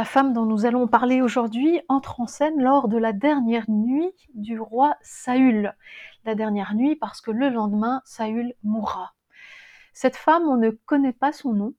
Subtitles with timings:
[0.00, 4.10] La femme dont nous allons parler aujourd'hui entre en scène lors de la dernière nuit
[4.32, 5.74] du roi Saül.
[6.24, 9.12] La dernière nuit parce que le lendemain, Saül mourra.
[9.92, 11.74] Cette femme, on ne connaît pas son nom,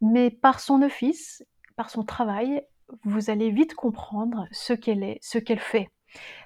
[0.00, 1.44] mais par son office,
[1.74, 2.62] par son travail,
[3.02, 5.90] vous allez vite comprendre ce qu'elle est, ce qu'elle fait.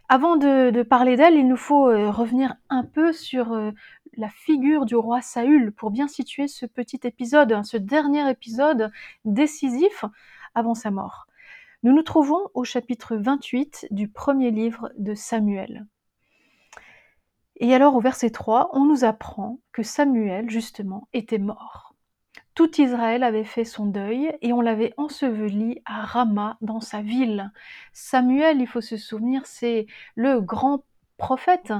[0.08, 3.70] Avant de, parler d'elle, il nous faut euh, revenir un peu sur euh,
[4.16, 8.90] la figure du roi Saül pour bien situer ce petit épisode, hein, ce dernier épisode
[9.26, 10.06] décisif
[10.56, 11.26] avant sa mort.
[11.84, 15.86] Nous nous trouvons au chapitre 28 du premier livre de Samuel.
[17.58, 21.94] Et alors au verset 3, on nous apprend que Samuel, justement, était mort.
[22.54, 27.52] Tout Israël avait fait son deuil et on l'avait enseveli à Rama dans sa ville.
[27.92, 30.84] Samuel, il faut se souvenir, c'est le grand
[31.18, 31.72] prophète,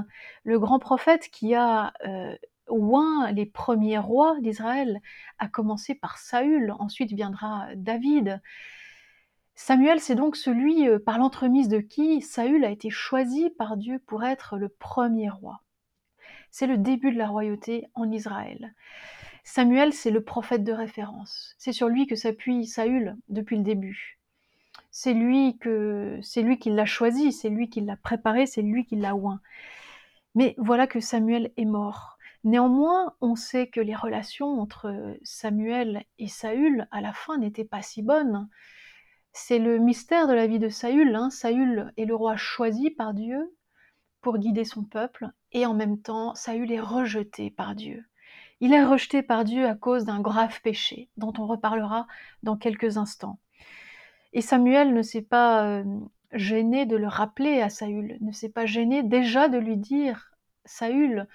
[0.43, 2.35] le grand prophète qui a euh,
[2.69, 5.01] oint les premiers rois d'Israël,
[5.39, 8.41] à commencer par Saül, ensuite viendra David.
[9.55, 13.99] Samuel, c'est donc celui euh, par l'entremise de qui Saül a été choisi par Dieu
[14.05, 15.61] pour être le premier roi.
[16.51, 18.75] C'est le début de la royauté en Israël.
[19.43, 21.55] Samuel, c'est le prophète de référence.
[21.57, 24.19] C'est sur lui que s'appuie Saül depuis le début.
[24.91, 28.85] C'est lui que c'est lui qui l'a choisi, c'est lui qui l'a préparé, c'est lui
[28.85, 29.41] qui l'a oint.
[30.35, 32.16] Mais voilà que Samuel est mort.
[32.43, 37.81] Néanmoins, on sait que les relations entre Samuel et Saül, à la fin, n'étaient pas
[37.81, 38.47] si bonnes.
[39.33, 41.15] C'est le mystère de la vie de Saül.
[41.15, 41.29] Hein.
[41.29, 43.53] Saül est le roi choisi par Dieu
[44.21, 48.03] pour guider son peuple, et en même temps, Saül est rejeté par Dieu.
[48.59, 52.07] Il est rejeté par Dieu à cause d'un grave péché, dont on reparlera
[52.43, 53.39] dans quelques instants.
[54.33, 55.83] Et Samuel ne s'est pas euh,
[56.33, 60.31] gêné de le rappeler à Saül, ne s'est pas gêné déjà de lui dire
[60.65, 61.27] Saül,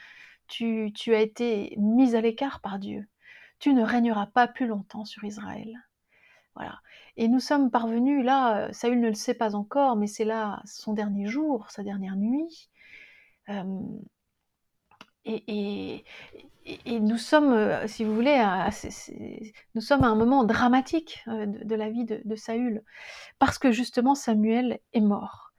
[0.48, 3.06] tu, as été mis à l'écart par Dieu.
[3.58, 5.78] Tu ne régneras pas plus longtemps sur Israël.
[6.54, 6.80] Voilà.
[7.16, 10.60] Et nous sommes parvenus là, euh, Saül ne le sait pas encore, mais c'est là
[10.64, 12.69] son dernier jour, sa dernière nuit.
[13.48, 13.80] Euh,
[15.25, 16.04] et,
[16.86, 18.70] nous sommes, euh, si vous voulez, à,
[19.74, 22.82] nous sommes à un moment dramatique de, la vie de, Saül,
[23.38, 25.53] parce que justement Samuel est mort.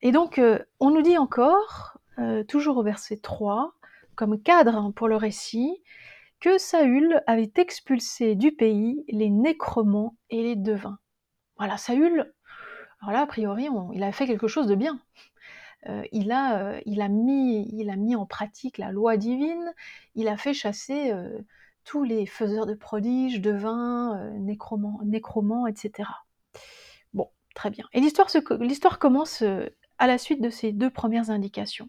[0.00, 0.40] Et donc,
[0.80, 1.98] on nous dit encore,
[2.46, 3.74] toujours au verset 3,
[4.42, 5.82] cadre hein, pour le récit
[6.40, 10.98] que Saül avait expulsé du pays les nécromants et les devins.
[11.56, 12.32] Voilà, Saül,
[13.00, 15.00] alors là, a priori, il a fait quelque chose de bien.
[15.88, 19.72] Euh, il, a, euh, il a mis en pratique la loi divine,
[20.14, 21.38] il a fait chasser euh,
[21.84, 26.08] tous les faiseurs de prodiges, devins, nécromants, nécromants, etc.
[27.14, 27.86] Bon, très bien.
[27.92, 29.42] Et l'histoire commence
[29.98, 31.88] à la suite de ces deux premières indications.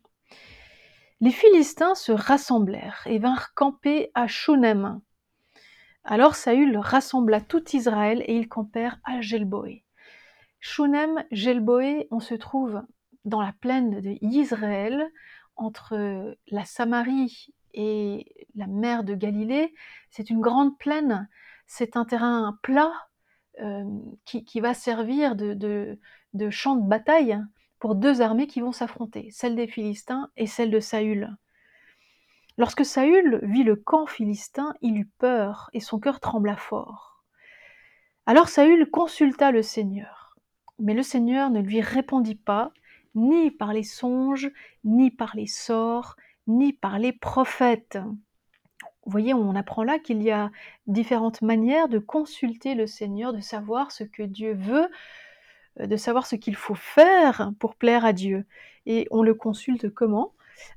[1.22, 5.02] Les Philistins se rassemblèrent et vinrent camper à Shunem.
[6.06, 9.84] Alors Saül rassembla tout Israël et ils campèrent à Gelboé.
[10.62, 12.82] Shunem, Gelboé, on se trouve
[13.26, 15.12] dans la plaine de Israël,
[15.58, 19.74] entre la Samarie et la mer de Galilée.
[20.12, 21.28] C'est une grande plaine,
[21.68, 22.94] c'est un terrain plat
[23.60, 23.84] euh,
[24.24, 25.98] qui, va servir de
[26.50, 27.38] champ de bataille
[27.80, 31.36] pour deux armées qui vont s'affronter, celle des Philistins et celle de Saül.
[32.58, 37.24] Lorsque Saül vit le camp philistin, il eut peur et son cœur trembla fort.
[38.26, 40.36] Alors Saül consulta le Seigneur,
[40.78, 42.72] mais le Seigneur ne lui répondit pas,
[43.16, 44.52] ni par les songes,
[44.84, 46.16] ni par les sorts,
[46.48, 47.98] ni par les prophètes.
[49.06, 50.52] Vous voyez, on apprend là qu'il y a
[50.86, 54.90] différentes manières de consulter le Seigneur, de savoir ce que Dieu veut
[55.78, 58.46] de savoir ce qu'il faut faire pour plaire à Dieu.
[58.86, 60.34] Et on le consulte comment?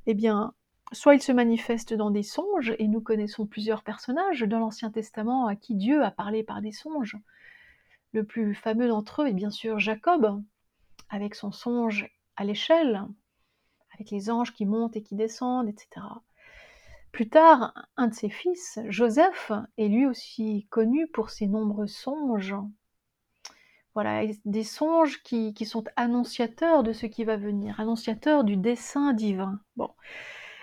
[0.07, 0.55] Eh bien,
[0.93, 5.47] soit il se manifeste dans des songes, et nous connaissons plusieurs personnages dans l'Ancien Testament
[5.47, 7.17] à qui Dieu a parlé par des songes.
[8.13, 10.43] Le plus fameux d'entre eux est bien sûr Jacob,
[11.09, 13.07] avec son songe à l'échelle,
[13.95, 16.07] avec les anges qui montent et qui descendent, etc.
[17.11, 22.55] Plus tard, un de ses fils, Joseph, est lui aussi connu pour ses nombreux songes
[23.95, 29.61] voilà, des songes qui, sont annonciateurs de ce qui va venir, annonciateurs du dessein divin.
[29.77, 29.91] Bon.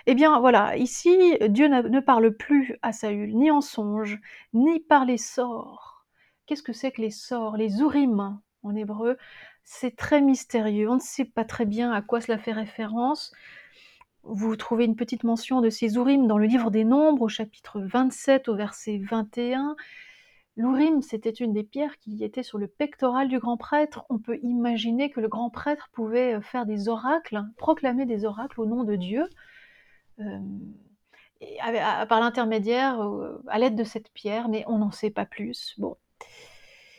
[0.06, 4.18] Eh bien voilà, ici, Dieu ne parle plus à Saül, ni en songe,
[4.52, 6.06] ni par les sorts.
[6.46, 7.56] Qu'est-ce que c'est que les sorts?
[7.56, 9.16] Les urim en hébreu,
[9.62, 13.32] c'est très mystérieux, on ne sait pas très bien à quoi cela fait référence.
[14.22, 17.80] Vous trouvez une petite mention de ces urim dans le livre des Nombres, au chapitre
[17.80, 19.76] 27, au verset 21.
[20.60, 24.04] L'Urim, c'était une des pierres qui était sur le pectoral du grand prêtre.
[24.10, 28.60] On peut imaginer que le grand prêtre pouvait euh, faire des oracles, proclamer des oracles
[28.60, 29.26] au nom de Dieu,
[30.18, 30.38] euh,
[31.70, 35.74] par l'intermédiaire, euh, à l'aide de cette pierre, mais on n'en sait pas plus.
[35.78, 35.96] Bon.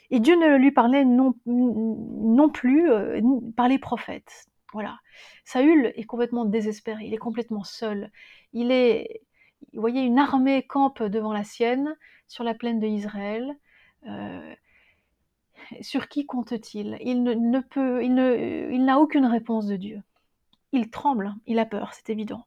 [0.10, 1.36] Et Dieu ne lui parlait non,
[2.50, 2.90] plus
[3.56, 4.48] par les prophètes.
[4.74, 4.98] Voilà.
[5.46, 8.12] Saül est complètement désespéré, il est complètement seul.
[8.54, 9.22] Il est,
[9.74, 11.96] vous voyez, une armée campe devant la sienne,
[12.32, 13.58] sur la plaine de Israël.
[14.08, 14.56] Euh,
[15.82, 16.98] sur qui compte-t-il?
[17.02, 20.02] Il ne, peut, il n'a aucune réponse de Dieu.
[20.72, 22.46] Il tremble, il a peur, c'est évident.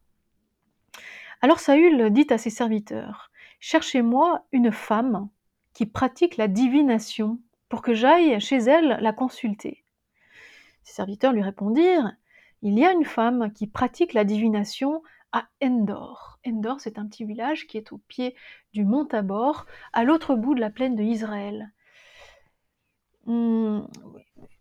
[1.42, 5.28] Alors Saül dit à ses serviteurs Cherchez-moi une femme
[5.74, 7.38] qui pratique la divination
[7.68, 9.84] pour que j'aille chez elle la consulter.
[10.82, 12.12] Ses serviteurs lui répondirent
[12.62, 15.02] Il y a une femme qui pratique la divination
[15.62, 16.38] Endor.
[16.46, 18.34] Endor, c'est un petit village qui est au pied
[18.72, 21.72] du mont Tabor, à l'autre bout de la plaine de Israël.
[23.26, 23.80] Hmm,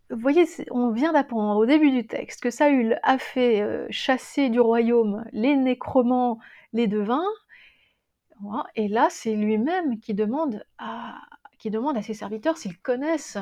[0.10, 4.50] vous voyez, on vient d'apprendre au début du texte que Saül a fait euh, chasser
[4.50, 6.40] du royaume les nécromants,
[6.72, 7.26] les devins,
[8.76, 11.22] et là c'est lui-même qui demande à,
[11.58, 13.38] qui demande à ses serviteurs s'ils connaissent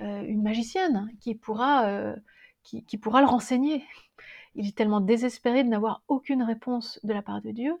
[0.00, 2.16] euh, une magicienne qui pourra, euh,
[2.62, 3.84] qui, pourra le renseigner.
[4.54, 7.74] Il est tellement désespéré de n'avoir aucune réponse de la part de Dieu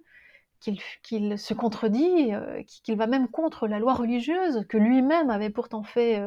[0.60, 5.82] qu'il se contredit, euh, qu'il va même contre la loi religieuse que lui-même avait pourtant
[5.82, 6.22] fait,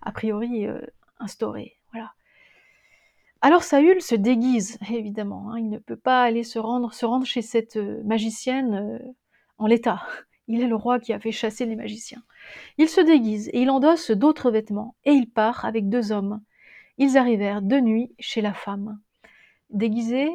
[0.00, 0.68] a priori,
[1.18, 1.76] instaurer.
[1.92, 2.12] Voilà.
[3.40, 5.50] Alors Saül se déguise, évidemment.
[5.50, 9.00] Hein, il ne peut pas aller se rendre, se rendre chez cette magicienne
[9.58, 10.02] en l'état.
[10.46, 12.22] Il est le roi qui a fait chasser les magiciens.
[12.76, 16.42] Il se déguise et il endosse d'autres vêtements, et il part avec deux hommes.
[16.98, 19.00] Ils arrivèrent de nuit chez la femme.
[19.70, 20.30] Déguisés,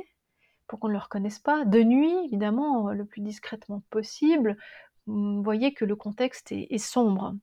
[0.67, 4.57] pour qu'on ne le reconnaisse pas, de nuit, évidemment, le plus discrètement possible.
[5.07, 7.35] Vous voyez que le contexte est, est sombre.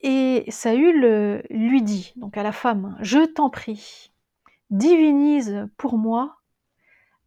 [0.00, 4.12] Et Saül euh, lui dit, donc à la femme, Je t'en prie,
[4.70, 6.38] divinise pour moi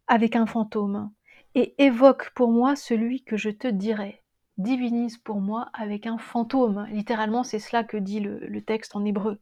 [0.06, 1.10] avec un fantôme,
[1.54, 4.22] et évoque pour moi celui que je te dirai
[4.58, 6.86] divinise pour moi avec un fantôme.
[6.90, 9.38] Littéralement, c'est cela que dit le, texte en hébreu.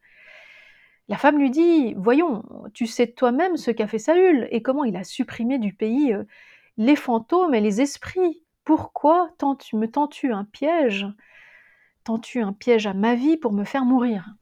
[1.09, 2.43] La femme lui dit, voyons,
[2.73, 6.25] tu sais toi-même ce qu'a fait Saül et comment il a supprimé du pays euh,
[6.79, 8.43] les fantômes et les esprits.
[8.65, 9.31] Pourquoi
[9.75, 11.07] me tends-tu un piège
[12.05, 14.35] Tends-tu un piège à ma vie pour me faire mourir?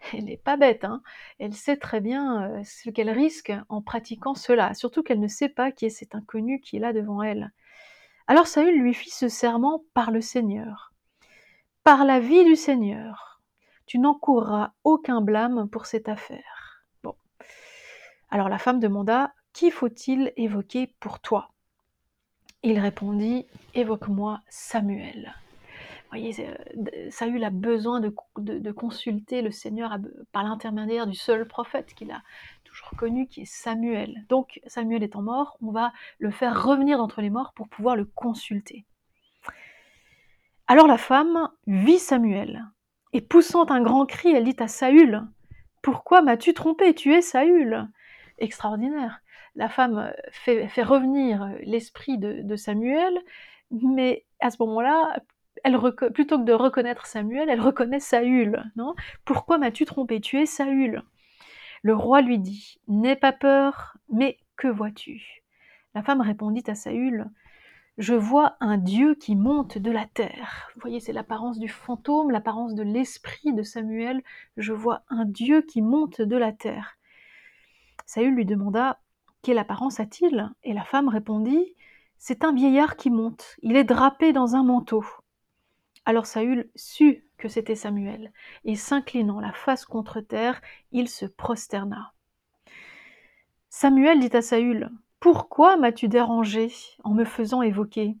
[0.14, 1.02] Elle n'est pas bête, hein
[1.38, 5.48] elle sait très bien euh, ce qu'elle risque en pratiquant cela, surtout qu'elle ne sait
[5.48, 7.52] pas qui est cet inconnu qui est là devant elle.
[8.26, 10.92] Alors Saül lui fit ce serment par le Seigneur.
[11.84, 13.33] Par la vie du Seigneur,
[13.86, 16.84] tu n'encourras aucun blâme pour cette affaire.
[17.02, 17.14] Bon.
[18.30, 21.50] Alors la femme demanda Qui faut-il évoquer pour toi?
[22.62, 25.34] Il répondit Évoque-moi Samuel.
[26.04, 29.96] Vous voyez, euh, Saül a besoin de, consulter le Seigneur
[30.32, 32.22] par l'intermédiaire du seul prophète qu'il a
[32.96, 34.24] connu qui est Samuel.
[34.28, 38.04] Donc Samuel étant mort, on va le faire revenir d'entre les morts pour pouvoir le
[38.04, 38.84] consulter.
[40.66, 42.64] Alors la femme vit Samuel,
[43.14, 45.22] et poussant un grand cri, elle dit à Saül,
[45.82, 46.94] Pourquoi m'as-tu trompé?
[46.94, 47.88] Tu es Saül
[48.38, 49.20] Extraordinaire.
[49.54, 53.16] La femme fait, revenir l'esprit de, Samuel,
[53.70, 55.20] mais à ce moment-là,
[56.12, 58.64] plutôt que de reconnaître Samuel, elle reconnaît Saül.
[58.74, 60.20] Non Pourquoi m'as-tu trompé?
[60.20, 61.02] Tu es Saül.
[61.82, 65.44] Le roi lui dit N'aie pas peur, mais que vois-tu?
[65.94, 67.26] La femme répondit à Saül
[67.96, 70.68] Je vois un Dieu qui monte de la terre.
[70.74, 74.22] Vous voyez, c'est l'apparence du fantôme, l'apparence de l'esprit de Samuel.
[74.56, 76.98] Je vois un Dieu qui monte de la terre.
[78.04, 79.00] Saül lui demanda
[79.42, 80.50] Quelle apparence a-t-il?
[80.64, 81.76] Et la femme répondit
[82.18, 83.56] C'est un vieillard qui monte.
[83.62, 85.04] Il est drapé dans un manteau.
[86.04, 88.32] Alors Saül sut que c'était Samuel,
[88.64, 90.60] et s'inclinant la face contre terre,
[90.92, 92.12] il se prosterna.
[93.68, 94.90] Samuel dit à Saül,
[95.24, 96.70] Pourquoi m'as-tu dérangé
[97.02, 98.14] en me faisant évoquer?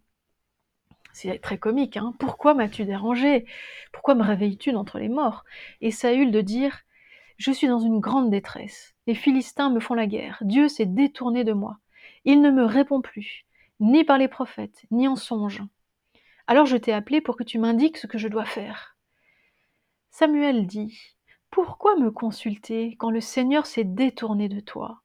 [1.12, 3.44] C'est très comique, hein Pourquoi m'as-tu dérangé?
[3.92, 5.44] Pourquoi me réveilles-tu d'entre les morts?
[5.82, 6.80] Et Saül de dire,
[7.36, 8.94] Je suis dans une grande détresse.
[9.06, 10.38] Les Philistins me font la guerre.
[10.40, 11.76] Dieu s'est détourné de moi.
[12.24, 13.44] Il ne me répond plus,
[13.80, 15.62] ni par les prophètes, ni en songe.
[16.46, 18.96] Alors je t'ai appelé pour que tu m'indiques ce que je dois faire.
[20.10, 20.98] Samuel dit
[21.50, 25.03] Pourquoi me consulter quand le Seigneur s'est détourné de toi?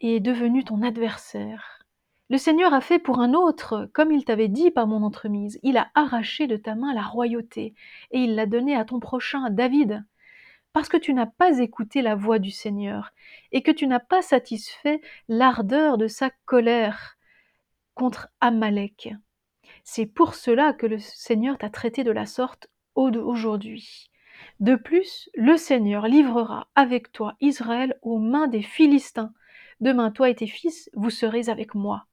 [0.00, 1.84] Est devenu ton adversaire
[2.28, 5.58] Le Seigneur a fait pour un autre, comme il t'avait dit par mon entremise.
[5.62, 7.74] Il a arraché de ta main la royauté
[8.10, 10.04] et il l'a donnée à ton prochain, David.
[10.72, 13.12] Parce que tu n'as pas écouté la voix du Seigneur
[13.52, 17.16] et que tu n'as pas satisfait l'ardeur de sa colère
[17.94, 19.14] contre Amalek.
[19.82, 24.10] C'est pour cela que le Seigneur t'a traité de la sorte aujourd'hui.
[24.60, 29.32] De plus, le Seigneur livrera avec toi Israël aux mains des Philistins.
[29.80, 32.06] Demain, toi et tes fils, vous serez avec moi.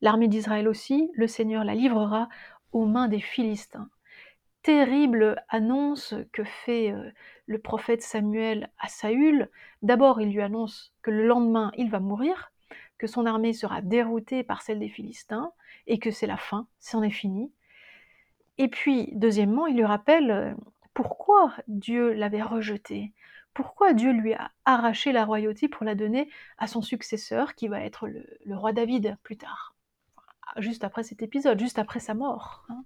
[0.00, 2.28] L'armée d'Israël aussi, le Seigneur la livrera
[2.72, 3.88] aux mains des Philistins.
[4.62, 6.92] terrible annonce que fait
[7.46, 9.48] le prophète Samuel à Saül.
[9.82, 12.50] D'abord, il lui annonce que le lendemain, il va mourir,
[12.98, 15.52] que son armée sera déroutée par celle des Philistins,
[15.86, 17.52] et que c'est la fin, c'en est fini.
[18.58, 20.56] Et puis, deuxièmement, il lui rappelle
[20.92, 23.12] pourquoi Dieu l'avait rejeté,
[23.56, 27.80] pourquoi Dieu lui a arraché la royauté pour la donner à son successeur, qui va
[27.80, 29.74] être le, roi David plus tard,
[30.58, 32.66] juste après cet épisode, juste après sa mort.
[32.68, 32.84] Hein.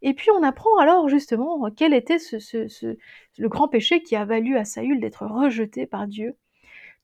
[0.00, 4.64] Et puis on apprend alors justement quel était le grand péché qui a valu à
[4.64, 6.38] Saül d'être rejeté par Dieu.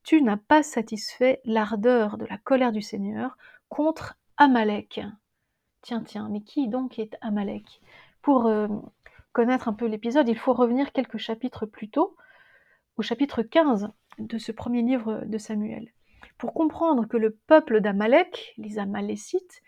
[0.03, 3.37] Tu n'as pas satisfait l'ardeur de la colère du Seigneur
[3.69, 5.03] contre Amalek.
[5.83, 7.83] Tiens, tiens, mais qui donc est Amalek?
[8.23, 8.67] Pour euh,
[9.35, 12.17] connaître un peu l'épisode, il faut revenir quelques chapitres plus tôt,
[13.03, 13.89] chapitre 15
[14.19, 15.93] de ce premier livre de Samuel,
[16.37, 19.63] pour comprendre que le peuple d'Amalek, les Amalécites,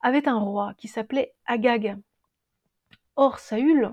[0.00, 1.96] avait un roi qui s'appelait Agag.
[3.16, 3.90] Or, Saül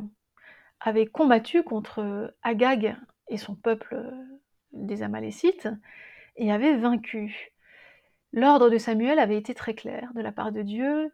[0.80, 2.98] avait combattu contre Agag
[3.28, 4.02] et son peuple
[4.74, 5.70] des Amalécites
[6.36, 7.52] et avait vaincu.
[8.34, 11.12] L'ordre de Samuel avait été très clair de la part de Dieu.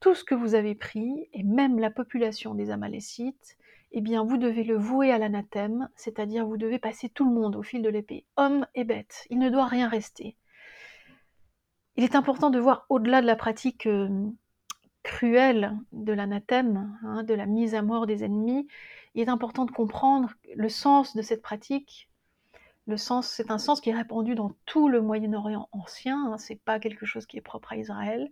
[0.00, 3.56] Tout ce que vous avez pris, et même la population des Amalécites,
[3.92, 7.56] eh bien, vous devez le vouer à l'anathème, c'est-à-dire vous devez passer tout le monde
[7.56, 9.26] au fil de l'épée, homme et bête.
[9.30, 10.36] Il ne doit rien rester.
[11.96, 14.08] Il est important de voir au-delà de la pratique euh,
[15.02, 18.66] cruelle de l'anathème, hein, de la mise à mort des ennemis,
[19.14, 22.08] il est important de comprendre le sens de cette pratique.
[22.96, 27.06] C'est un sens qui est répandu dans tout le Moyen-Orient ancien, hein, c'est pas quelque
[27.06, 28.28] chose qui est propre à Israël.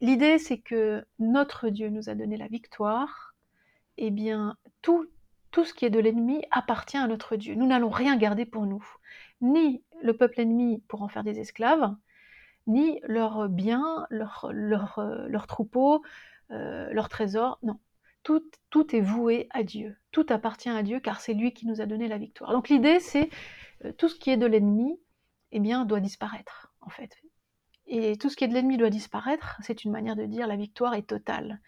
[0.00, 3.29] L'idée, c'est que notre Dieu nous a donné la victoire,
[3.98, 5.06] eh bien, tout,
[5.50, 7.54] tout ce qui est de l'ennemi appartient à notre Dieu.
[7.54, 8.84] Nous n'allons rien garder pour nous,
[9.40, 11.94] ni le peuple ennemi pour en faire des esclaves,
[12.66, 16.02] ni leurs biens, leurs leur, troupeaux,
[16.50, 17.58] euh, leurs trésors.
[17.62, 17.78] Non,
[18.22, 19.96] tout, tout, est voué à Dieu.
[20.12, 22.52] Tout appartient à Dieu car c'est lui qui nous a donné la victoire.
[22.52, 23.30] Donc l'idée, c'est
[23.84, 24.98] euh, tout ce qui est de l'ennemi,
[25.52, 27.16] eh bien, doit disparaître, en fait.
[27.86, 30.56] Et tout ce qui est de l'ennemi doit disparaître, c'est une manière de dire la
[30.56, 31.60] victoire est totale.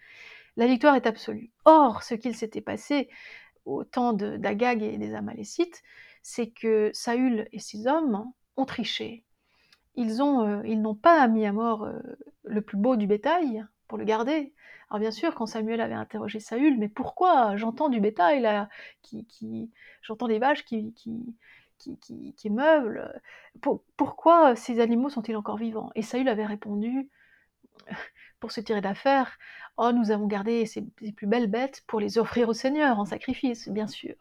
[0.55, 1.51] La victoire est absolue.
[1.65, 3.09] Or, ce qu'il s'était passé
[3.65, 5.81] au temps d'Agag et des Amalécites,
[6.21, 9.25] c'est que Saül et ses hommes ont triché,
[9.95, 11.99] ils euh, n'ont pas mis à mort euh,
[12.43, 14.53] le plus beau du bétail pour le garder.
[14.89, 18.69] Alors bien sûr, quand Samuel avait interrogé Saül, mais pourquoi j'entends du bétail là,
[19.01, 21.35] qui, qui j'entends des vaches qui, qui,
[21.77, 23.21] qui, qui meublent,
[23.97, 25.91] pourquoi ces animaux sont-ils encore vivants?
[25.95, 27.09] Et Saül avait répondu,
[28.39, 29.37] pour se tirer d'affaire,
[29.77, 30.81] oh nous avons gardé ces,
[31.15, 34.15] plus belles bêtes pour les offrir au Seigneur en sacrifice, bien sûr.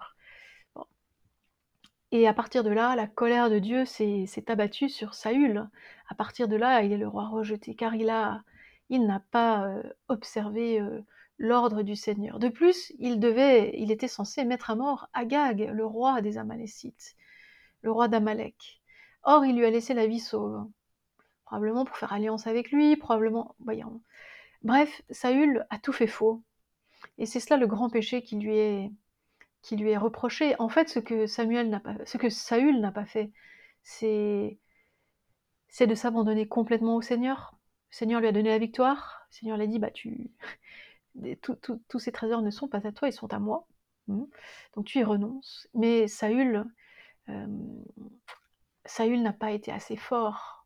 [2.13, 5.69] Et à partir de là, la colère de Dieu s'est abattue sur Saül.
[6.09, 8.43] À partir de là, il est le roi rejeté, car il a,
[8.91, 11.01] il n'a pas euh, observé euh,
[11.39, 12.39] l'ordre du Seigneur.
[12.39, 17.17] De plus, il devait, il était censé mettre à mort Agag, le roi des Amalécites,
[17.81, 18.83] le roi d'Amalek.
[19.23, 20.69] Or, il lui a laissé la vie sauve,
[21.53, 24.01] probablement pour faire alliance avec lui, probablement, voyons.
[24.63, 26.43] Bref, Saül a tout fait faux.
[27.19, 30.59] Et c'est cela le grand péché qui lui est reproché.
[30.59, 33.33] En fait, ce que Samuel pas, ce que Saül n'a pas fait,
[33.83, 34.57] c'est
[35.79, 37.55] de s'abandonner complètement au Seigneur.
[37.91, 39.27] Le Seigneur lui a donné la victoire.
[39.29, 40.31] Le Seigneur lui a dit, bah tu,
[41.51, 43.67] tous ces trésors ne sont pas à toi, ils sont à moi.
[44.09, 44.25] Hmm.
[44.75, 45.69] Donc tu y renonces.
[45.75, 46.65] Mais Saül,
[47.29, 47.47] euh,
[48.87, 50.62] Saül n'a pas été assez fort.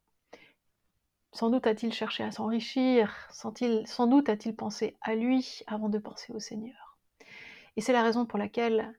[1.36, 6.32] Sans doute a-t-il cherché à s'enrichir, sans doute a-t-il pensé à lui avant de penser
[6.32, 6.96] au Seigneur.
[7.76, 8.98] Et c'est la raison pour laquelle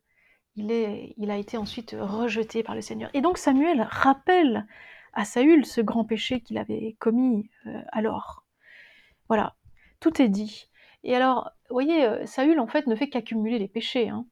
[0.55, 3.09] il, est, il a été ensuite rejeté par le Seigneur.
[3.15, 4.67] Et donc Samuel rappelle
[5.13, 8.45] à Saül ce grand péché qu'il avait commis euh, alors.
[9.29, 9.55] Voilà,
[9.99, 10.69] tout est dit.
[11.03, 14.09] Et alors, vous voyez, euh, Saül en fait ne fait qu'accumuler les péchés.
[14.09, 14.27] Hein.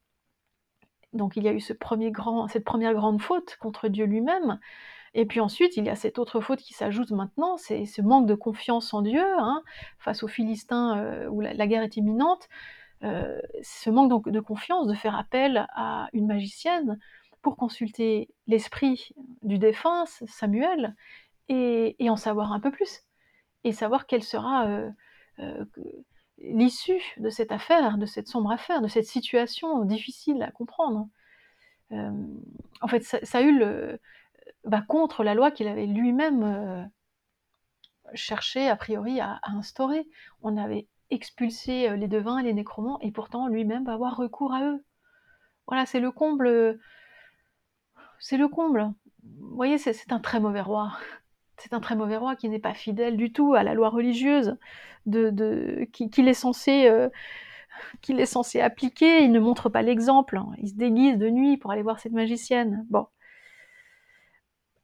[1.14, 4.60] Donc il y a eu ce premier grand, cette première grande faute contre Dieu lui-même.
[5.18, 8.28] Et puis ensuite, il y a cette autre faute qui s'ajoute maintenant, c'est ce manque
[8.28, 9.64] de confiance en Dieu, hein,
[9.98, 12.50] face aux Philistins euh, où la, guerre est imminente.
[13.04, 17.00] Euh, ce manque de confiance, de faire appel à une magicienne
[17.42, 19.10] pour consulter l'esprit
[19.42, 20.96] du défunt, Samuel,
[21.48, 23.04] et, en savoir un peu plus,
[23.64, 24.90] et savoir quelle sera euh,
[25.40, 25.66] euh,
[26.40, 31.08] l'issue de cette affaire, de cette sombre affaire, de cette situation difficile à comprendre.
[31.92, 34.00] en fait, Saül
[34.88, 36.90] contre la loi qu'il avait lui-même
[38.14, 40.08] cherché a priori à, instaurer.
[40.42, 44.64] On avait expulser les devins et les nécromants, et pourtant lui-même va avoir recours à
[44.64, 44.84] eux.
[45.68, 46.80] Voilà, c'est le comble.
[48.20, 48.92] C'est le comble.
[49.24, 50.92] Vous voyez, c'est un très mauvais roi.
[51.58, 54.58] C'est un très mauvais roi qui n'est pas fidèle du tout à la loi religieuse,
[55.06, 57.10] qu'il est censé
[58.02, 61.72] qu'il est censé appliquer, il ne montre pas l'exemple, il se déguise de nuit pour
[61.72, 62.86] aller voir cette magicienne.
[62.90, 63.08] Bon.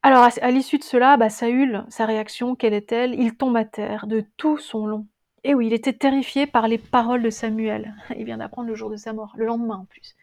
[0.04, 3.14] Alors, à, l'issue de cela, bah, Saül, sa réaction, quelle est-elle?
[3.20, 5.08] Il tombe à terre de tout son long.
[5.44, 7.96] Et oui, il était terrifié par les paroles de Samuel.
[8.18, 10.16] Il vient d'apprendre le jour de sa mort, le lendemain en plus.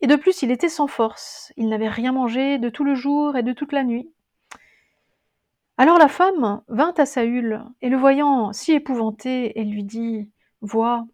[0.00, 1.52] Et de plus, il était sans force.
[1.56, 4.10] Il n'avait rien mangé de tout le jour et de toute la nuit.
[5.78, 11.06] Alors la femme vint à Saül, et le voyant si épouvanté, elle lui dit Vois,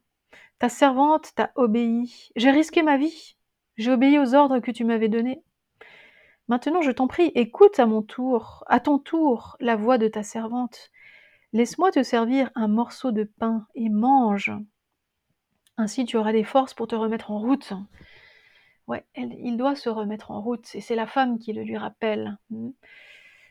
[0.59, 2.31] ta servante t'a obéi.
[2.37, 3.37] J'ai risqué ma vie.
[3.77, 5.43] J'ai obéi aux ordres que tu m'avais donnés.
[6.51, 10.25] Maintenant, je t'en prie, écoute à mon tour, à ton tour, la voix de ta
[10.25, 10.91] servante.
[11.53, 14.51] Laisse-moi te servir un morceau de pain et mange.
[15.77, 17.73] Ainsi tu auras des forces pour te remettre en route.
[18.89, 22.37] Ouais, il doit se remettre en route, et c'est la femme qui le lui rappelle.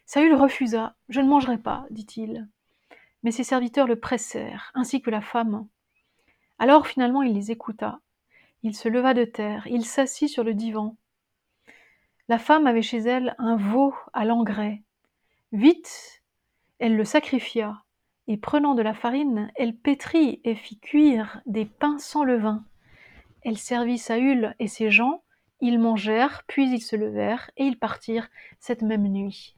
[0.06, 0.98] Saül refusa.
[1.08, 2.50] Je ne mangerai pas, dit-il.
[3.24, 5.70] Mais ses serviteurs le pressèrent, ainsi que la femme.
[6.58, 8.01] Alors finalement il les écouta.
[8.62, 10.98] Il se leva de terre, il s'assit sur le divan.
[12.30, 14.84] La femme avait chez elle un veau à l'engrais.
[15.52, 16.22] Vite,
[16.78, 17.82] elle le sacrifia,
[18.28, 22.64] et prenant de la farine, elle pétrit et fit cuire des pains sans levain.
[23.42, 25.24] Elle servit Saül et ses gens,
[25.60, 29.58] ils mangèrent, puis ils se levèrent, et ils partirent cette même nuit.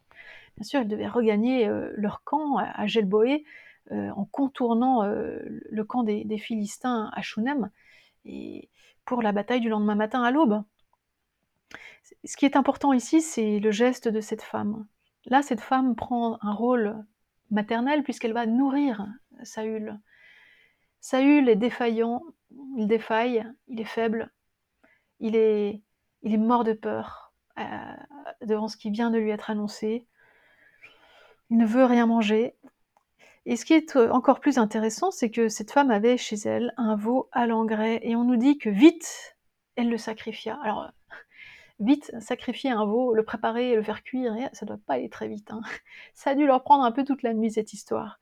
[0.55, 3.43] Bien sûr, ils devaient regagner euh, leur camp à Gelboé
[3.91, 7.69] euh, en contournant euh, le camp des, Philistins à Shunem,
[8.23, 8.69] et
[9.03, 10.63] pour la bataille du lendemain matin à l'aube.
[12.23, 14.85] Ce qui est important ici, c'est le geste de cette femme.
[15.25, 17.03] Là, cette femme prend un rôle
[17.49, 19.07] maternel puisqu'elle va nourrir
[19.43, 19.99] Saül.
[20.99, 22.21] Saül est défaillant,
[22.77, 24.31] il défaille, il est faible,
[25.19, 25.81] il est,
[26.23, 27.63] mort de peur euh,
[28.45, 30.07] devant ce qui vient de lui être annoncé.
[31.49, 32.55] Il ne veut rien manger.
[33.45, 36.73] Et ce qui est euh, encore plus intéressant, c'est que cette femme avait chez elle
[36.77, 39.35] un veau à l'engrais, et on nous dit que vite,
[39.75, 40.59] elle le sacrifia.
[41.81, 45.27] Vite, sacrifier un veau, le préparer et le faire cuire, ça doit pas aller très
[45.27, 45.51] vite.
[45.51, 45.61] Hein.
[46.13, 48.19] Ça a dû leur prendre un peu toute la nuit, cette histoire.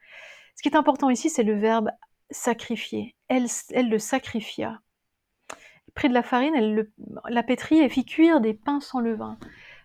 [0.55, 1.89] Ce qui est important ici, c'est le verbe
[2.31, 3.15] sacrifier.
[3.27, 4.79] Elle, le sacrifia.
[5.95, 6.91] Pris de la farine, elle le,
[7.29, 9.37] la pétrit et fit cuire des pains sans levain.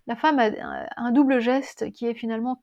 [0.07, 0.51] La femme a
[0.97, 2.63] un double geste qui est finalement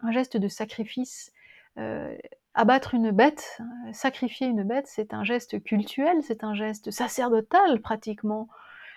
[0.00, 1.32] un geste de sacrifice.
[1.78, 2.16] Euh,
[2.54, 3.60] abattre une bête,
[3.92, 8.48] sacrifier une bête, c'est un geste cultuel, c'est un geste sacerdotal pratiquement.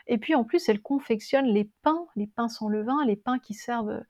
[0.07, 3.53] Et puis en plus, elle confectionne les pains, les pains sans levain, les pains qui
[3.53, 4.03] servent,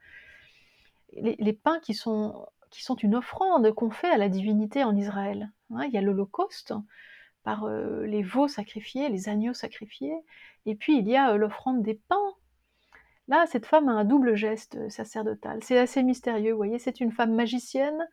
[1.13, 5.51] les, pains qui sont, qui sont une offrande qu'on fait à la divinité en Israël.
[5.71, 6.73] Hein, il y a l'Holocauste
[7.43, 10.17] par euh, les veaux sacrifiés, les agneaux sacrifiés,
[10.65, 12.33] et puis il y a euh, l'offrande des pains.
[13.27, 15.59] Là, cette femme a un double geste sacerdotal.
[15.63, 18.07] C'est assez mystérieux, vous voyez, c'est une femme magicienne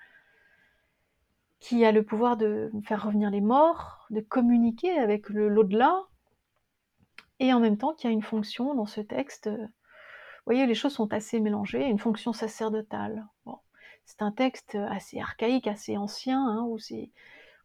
[1.60, 6.02] qui a le pouvoir de faire revenir les morts, de communiquer avec l'au-delà,
[7.40, 9.48] et en même temps qui a une fonction dans ce texte.
[9.48, 13.26] Vous voyez, les choses sont assez mélangées, une fonction sacerdotale.
[13.46, 13.58] Bon.
[14.04, 17.12] C'est un texte assez archaïque, assez ancien, hein, où, ces,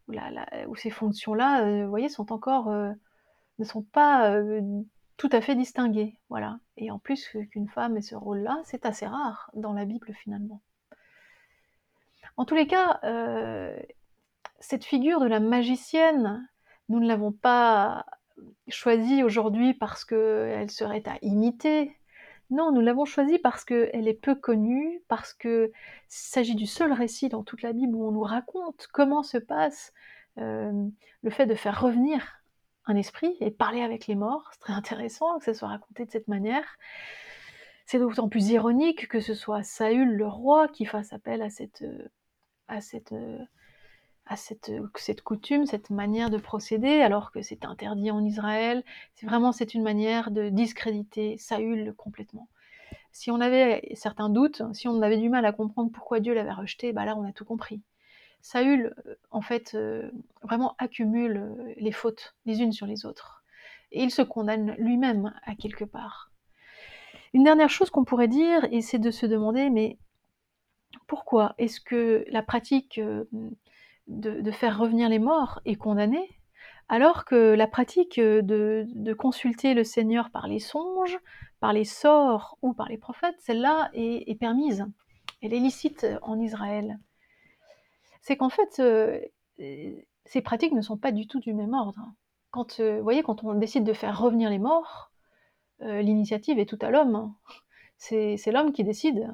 [0.08, 2.94] où, ces fonctions-là, euh, vous voyez, euh,
[3.58, 4.60] ne sont pas euh,
[5.16, 6.18] tout à fait distinguées.
[6.28, 6.58] Voilà.
[6.76, 10.62] Et en plus qu'une femme ait ce rôle-là, c'est assez rare dans la Bible finalement.
[12.36, 13.00] En tous les cas,
[14.60, 16.48] cette figure de la magicienne,
[16.88, 18.06] nous ne l'avons pas
[18.68, 21.96] choisie aujourd'hui parce qu'elle serait à imiter.
[22.50, 25.70] Non, nous l'avons choisie parce qu'elle est peu connue, parce qu'il
[26.08, 29.92] s'agit du seul récit dans toute la Bible où on nous raconte comment se passe
[30.38, 30.88] euh,
[31.22, 32.42] le fait de faire revenir
[32.86, 34.48] un esprit et parler avec les morts.
[34.52, 36.64] C'est très intéressant que ça soit raconté de cette manière.
[37.84, 41.84] C'est d'autant plus ironique que ce soit Saül le roi qui fasse appel à cette,
[42.66, 43.14] à cette
[44.28, 48.84] à cette, cette, coutume, cette manière de procéder, alors que c'est interdit en Israël.
[49.14, 52.48] C'est vraiment c'est une manière de discréditer Saül complètement.
[53.10, 56.52] Si on avait certains doutes, si on avait du mal à comprendre pourquoi Dieu l'avait
[56.52, 57.82] rejeté, bah là on a tout compris.
[58.40, 60.10] Saül, euh, en fait, euh,
[60.42, 63.42] vraiment accumule euh, les fautes les unes sur les autres.
[63.90, 66.30] Et il se condamne lui-même à quelque part.
[67.32, 69.98] Une dernière chose qu'on pourrait dire, et c'est de se demander, mais
[71.06, 73.00] pourquoi est-ce que la pratique
[74.08, 76.40] de, faire revenir les morts est condamné,
[76.88, 81.18] alors que la pratique de, consulter le Seigneur par les songes,
[81.60, 84.86] par les sorts ou par les prophètes, celle-là est, permise.
[85.42, 86.98] Elle est licite en Israël.
[88.22, 89.20] C'est qu'en fait, euh,
[90.24, 92.12] ces pratiques ne sont pas du tout du même ordre.
[92.50, 95.12] Quand, euh, vous voyez, quand on décide de faire revenir les morts,
[95.82, 97.34] euh, l'initiative est tout à l'homme.
[97.98, 99.28] C'est l'homme qui décide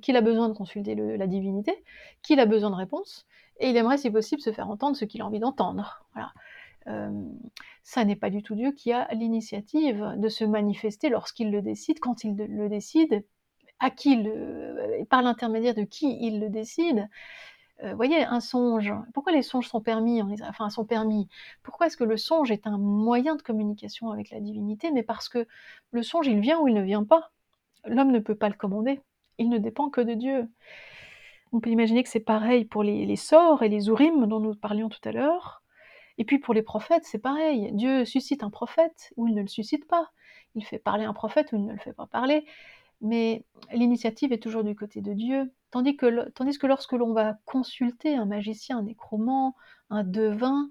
[0.00, 1.84] qu'il a besoin de consulter la divinité,
[2.22, 3.26] qu'il a besoin de réponses,
[3.60, 6.04] et il aimerait, si possible, se faire entendre ce qu'il a envie d'entendre.
[6.14, 6.32] Voilà.
[7.82, 12.00] ça n'est pas du tout Dieu qui a l'initiative de se manifester lorsqu'il le décide,
[12.00, 13.24] quand il le décide,
[13.80, 17.08] à qui le, par l'intermédiaire de qui il le décide.
[17.82, 18.94] Vous voyez, un songe.
[19.12, 21.28] Pourquoi les songes sont permis Enfin, sont permis?
[21.62, 25.28] Pourquoi est-ce que le songe est un moyen de communication avec la divinité Mais parce
[25.28, 25.46] que
[25.90, 27.32] le songe, il vient ou il ne vient pas?
[27.86, 29.00] L'homme ne peut pas le commander.
[29.38, 30.48] Il ne dépend que de Dieu.
[31.52, 34.88] On peut imaginer que c'est pareil pour les, sorts et les ourim dont nous parlions
[34.88, 35.62] tout à l'heure.
[36.18, 37.70] Et puis pour les prophètes, c'est pareil.
[37.72, 40.10] Dieu suscite un prophète ou il ne le suscite pas.
[40.54, 42.46] Il fait parler un prophète ou il ne le fait pas parler.
[43.02, 45.52] Mais l'initiative est toujours du côté de Dieu.
[45.70, 49.54] Tandis que, tandis que lorsque l'on va consulter un magicien, un nécromant,
[49.90, 50.70] un devin,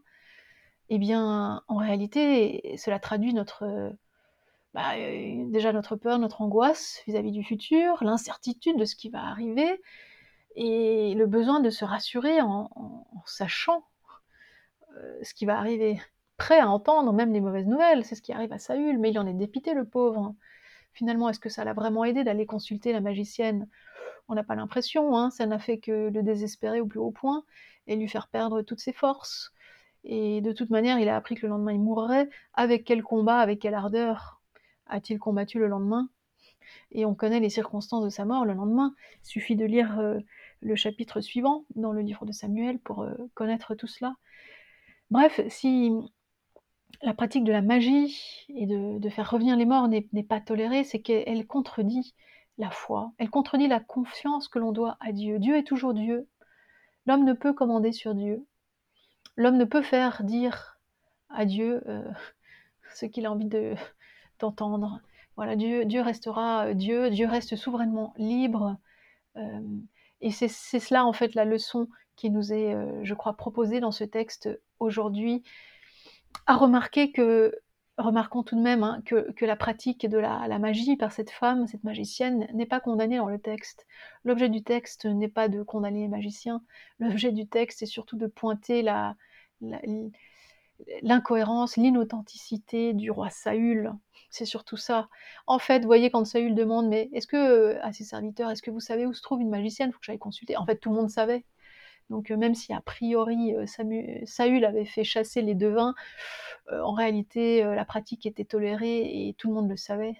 [0.90, 3.94] eh bien, en réalité, cela traduit notre,
[4.76, 9.24] bah, euh, déjà notre peur, notre angoisse vis-à-vis du futur, l'incertitude de ce qui va
[9.24, 9.82] arriver,
[10.58, 12.70] et le besoin de se rassurer en,
[13.26, 13.86] sachant
[14.98, 15.98] euh, ce qui va arriver,
[16.36, 19.18] prêt à entendre même les mauvaises nouvelles, c'est ce qui arrive à Saül, mais il
[19.18, 20.36] en est dépité le pauvre.
[20.92, 23.70] Finalement, est-ce que ça l'a vraiment aidé d'aller consulter la magicienne?
[24.28, 27.46] On n'a pas l'impression, hein, ça n'a fait que le désespérer au plus haut point
[27.88, 29.54] et lui faire perdre toutes ses forces.
[30.04, 32.30] Et de toute manière, il a appris que le lendemain il mourrait.
[32.54, 34.35] Avec quel combat, avec quelle ardeur?
[34.88, 36.10] A-t-il combattu le lendemain?
[36.92, 38.96] Et on connaît les circonstances de sa mort le lendemain.
[39.24, 40.20] Il suffit de lire euh,
[40.62, 44.16] le chapitre suivant dans le livre de Samuel pour euh, connaître tout cela.
[45.12, 45.92] Bref, si
[47.02, 51.00] la pratique de la magie et de, faire revenir les morts n'est pas tolérée, c'est
[51.00, 52.16] qu'elle contredit
[52.58, 55.40] la foi, elle contredit la confiance que l'on doit à Dieu.
[55.40, 56.28] Dieu est toujours Dieu.
[57.06, 58.46] L'homme ne peut commander sur Dieu.
[59.36, 60.80] L'homme ne peut faire dire
[61.30, 62.10] à Dieu euh,
[62.96, 63.46] ce qu'il a envie
[64.40, 65.00] d'entendre.
[65.36, 68.78] voilà, Dieu, Dieu restera Dieu, Dieu reste souverainement libre.
[69.38, 69.62] Euh,
[70.22, 73.92] et c'est cela en fait la leçon qui nous est, euh, je crois, proposée dans
[73.92, 75.44] ce texte aujourd'hui
[76.48, 77.54] à remarquer que,
[77.98, 81.84] remarquons tout de même hein, que, la pratique de la, magie par cette femme, cette
[81.84, 83.86] magicienne, n'est pas condamnée dans le texte.
[84.24, 86.62] L'objet du texte n'est pas de condamner les magiciens.
[87.00, 89.16] L'objet du texte est surtout de pointer la,
[91.02, 93.94] l'incohérence, l'inauthenticité du roi Saül.
[94.30, 95.08] C'est surtout ça.
[95.48, 98.72] En fait, vous voyez, quand Saül demande, mais est-ce que, à ses serviteurs, est-ce que
[98.72, 99.90] vous savez où se trouve une magicienne?
[99.90, 100.58] Il faut que j'aille consulter.
[100.58, 101.46] En fait, tout le monde savait.
[102.10, 103.66] Donc euh, même si a priori euh,
[104.26, 105.96] Saül avait fait chasser les devins,
[106.72, 110.16] euh, en réalité la pratique était tolérée et tout le monde le savait.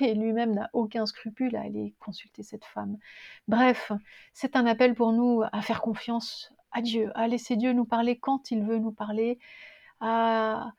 [0.00, 2.98] Et lui-même n'a aucun scrupule à aller consulter cette femme.
[3.46, 3.92] Bref,
[4.32, 8.18] c'est un appel pour nous à faire confiance à Dieu, à laisser Dieu nous parler
[8.18, 9.38] quand il veut nous parler,
[10.00, 10.72] à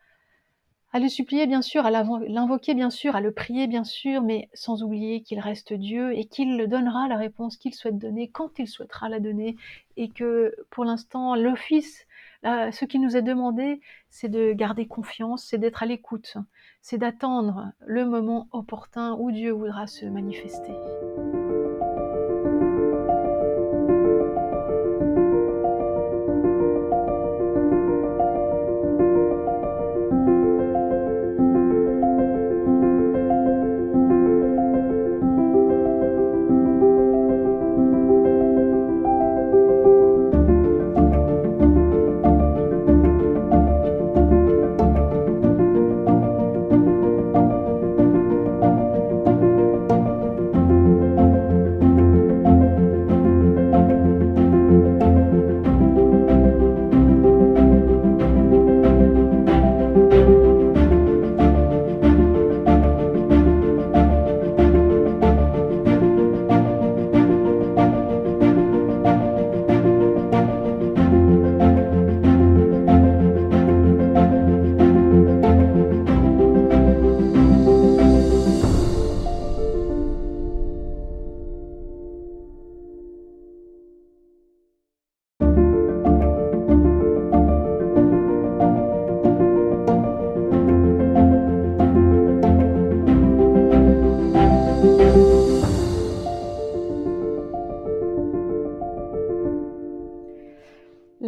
[1.00, 4.84] le supplier bien sûr, à l'invoquer bien sûr, à le prier bien sûr, mais sans
[4.84, 9.08] oublier qu'il reste Dieu et qu'il donnera la réponse qu'il souhaite donner quand il souhaitera
[9.08, 9.56] la donner
[9.96, 12.06] et que pour l'instant l'office,
[12.44, 13.80] ce qui nous est demandé,
[14.10, 16.36] c'est de garder confiance, c'est d'être à l'écoute,
[16.82, 20.74] c'est d'attendre le moment opportun où Dieu voudra se manifester.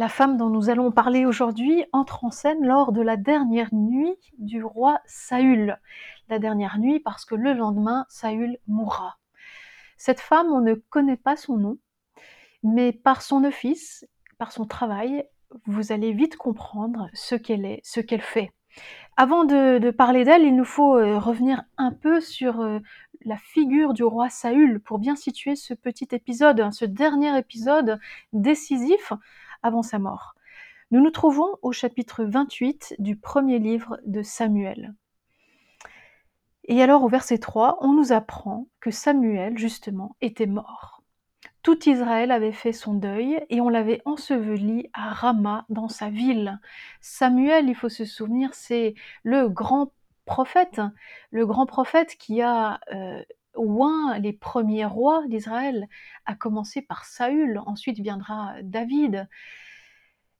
[0.04, 4.14] La femme dont nous allons parler aujourd'hui entre en scène lors de la dernière nuit
[4.36, 5.78] du roi Saül.
[6.28, 9.16] La dernière nuit parce que le lendemain, Saül mourra.
[9.96, 11.78] Cette femme, on ne connaît pas son nom,
[12.62, 15.24] mais par son office, par son travail,
[15.64, 18.52] vous allez vite comprendre ce qu'elle est, ce qu'elle fait.
[19.16, 22.78] Avant de, parler d'elle, il nous faut euh, revenir un peu sur euh,
[23.24, 27.98] la figure du roi Saül pour bien situer ce petit épisode, hein, ce dernier épisode
[28.34, 29.14] décisif
[29.64, 30.34] avant sa mort.
[30.92, 34.94] Nous nous trouvons au chapitre 28 du premier livre de Samuel.
[36.66, 41.02] Et alors au verset 3, on nous apprend que Samuel, justement, était mort.
[41.62, 46.60] Tout Israël avait fait son deuil et on l'avait enseveli à Rama dans sa ville.
[47.00, 49.92] Samuel, il faut se souvenir, c'est le grand
[50.26, 50.80] prophète,
[51.30, 53.22] le grand prophète qui a euh,
[53.56, 55.88] oint les premiers rois d'Israël,
[56.26, 59.28] à commencer par Saül, ensuite viendra David.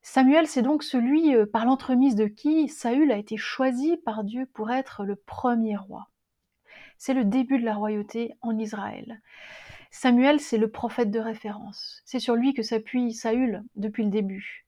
[0.02, 4.46] Samuel, c'est donc celui euh, par l'entremise de qui Saül a été choisi par Dieu
[4.52, 6.08] pour être le premier roi.
[6.98, 9.22] C'est le début de la royauté en Israël.
[9.90, 12.02] Samuel, c'est le prophète de référence.
[12.04, 14.66] C'est sur lui que s'appuie Saül depuis le début.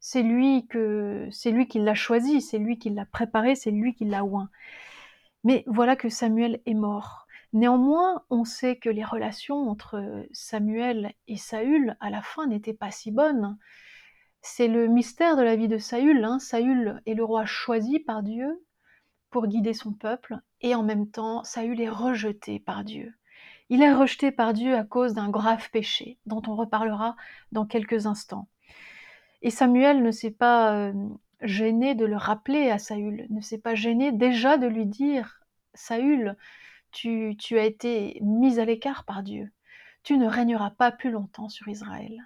[0.00, 3.94] C'est lui que c'est lui qui l'a choisi, c'est lui qui l'a préparé, c'est lui
[3.94, 4.50] qui l'a oint.
[5.44, 7.25] Mais voilà que Samuel est mort.
[7.56, 12.90] Néanmoins, on sait que les relations entre Samuel et Saül à la fin n'étaient pas
[12.90, 13.56] si bonnes.
[14.42, 16.22] C'est le mystère de la vie de Saül.
[16.22, 16.38] Hein.
[16.38, 18.62] Saül est le roi choisi par Dieu
[19.30, 23.14] pour guider son peuple, et en même temps, Saül est rejeté par Dieu.
[23.70, 27.16] Il est rejeté par Dieu à cause d'un grave péché, dont on reparlera
[27.52, 28.48] dans quelques instants.
[29.40, 30.92] Et Samuel ne s'est pas euh,
[31.40, 35.40] gêné de le rappeler à Saül, ne s'est pas gêné déjà de lui dire
[35.72, 36.36] Saül,
[36.96, 39.52] tu, as été mis à l'écart par Dieu.
[40.02, 42.16] Tu ne régneras pas plus longtemps sur Israël.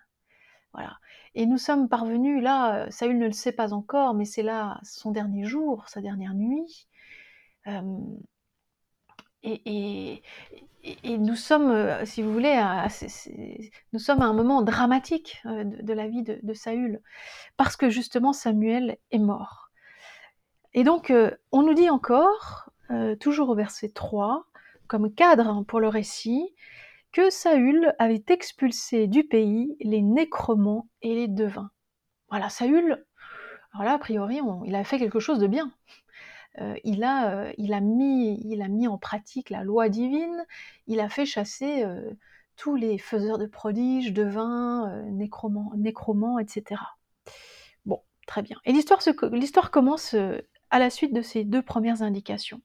[0.72, 0.98] Voilà.
[1.34, 4.78] Et nous sommes parvenus là, euh, Saül ne le sait pas encore, mais c'est là
[4.84, 6.86] son dernier jour, sa dernière nuit.
[7.66, 7.98] Euh,
[9.42, 10.22] et,
[11.04, 12.86] nous sommes, euh, si vous voulez, à,
[13.92, 17.00] nous sommes à un moment dramatique de, la vie de, Saül,
[17.56, 19.70] parce que justement Samuel est mort.
[20.72, 21.12] Et donc,
[21.52, 22.70] on nous dit encore,
[23.18, 24.46] toujours au verset 3,
[25.14, 26.54] cadre hein, pour le récit,
[27.12, 31.70] que Saül avait expulsé du pays les nécromants et les devins.
[32.28, 33.04] Voilà, Saül,
[33.72, 35.72] alors là, a priori, il a fait quelque chose de bien.
[36.58, 40.44] Euh, il, a, euh, il a mis en pratique la loi divine,
[40.88, 42.10] il a fait chasser euh,
[42.56, 46.80] tous les faiseurs de prodiges, devins, nécromants, nécromants, etc.
[47.86, 48.58] Bon, très bien.
[48.64, 50.14] Et l'histoire commence
[50.70, 52.60] à la suite de ces deux premières indications.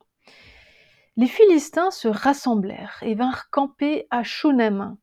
[1.17, 4.97] Les Philistins se rassemblèrent et vinrent camper à Shunem.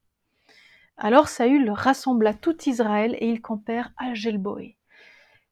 [0.98, 4.76] Alors Saül rassembla tout Israël et ils campèrent à Gelboé.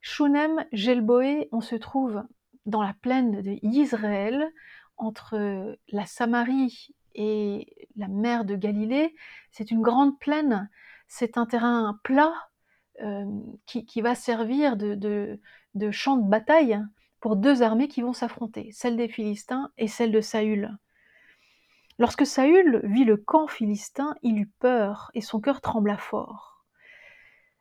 [0.02, 2.22] Shunem, Gelboé, on se trouve
[2.66, 4.50] dans la plaine d'Israël,
[4.98, 9.14] entre la Samarie et la mer de Galilée,
[9.50, 10.68] c'est une grande plaine,
[11.08, 12.34] c'est un terrain plat
[13.02, 13.24] euh,
[13.66, 15.40] qui, va servir de,
[15.90, 16.78] champ de bataille
[17.20, 20.76] pour deux armées qui vont s'affronter, celle des Philistins et celle de Saül.
[21.98, 26.64] Lorsque Saül vit le camp philistin, il eut peur et son cœur trembla fort.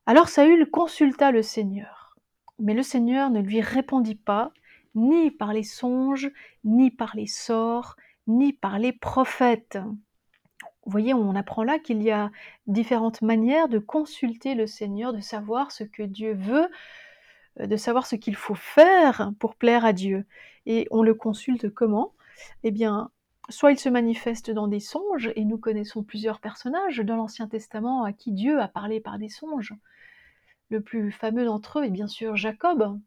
[0.05, 2.15] Alors Saül consulta le Seigneur,
[2.57, 4.51] mais le Seigneur ne lui répondit pas,
[4.95, 6.31] ni par les songes,
[6.63, 7.95] ni par les sorts,
[8.27, 9.77] ni par les prophètes.
[10.85, 12.31] Vous voyez, on apprend là qu'il y a
[12.65, 16.67] différentes manières de consulter le Seigneur, de savoir ce que Dieu veut,
[17.59, 20.25] de savoir ce qu'il faut faire pour plaire à Dieu.
[20.65, 22.13] Et on le consulte comment?
[22.63, 23.11] Eh bien,
[23.49, 28.03] soit il se manifeste dans des songes, et nous connaissons plusieurs personnages dans l'Ancien Testament
[28.03, 29.73] à qui Dieu a parlé par des songes.
[30.69, 32.99] Le plus fameux d'entre eux est bien sûr Jacob,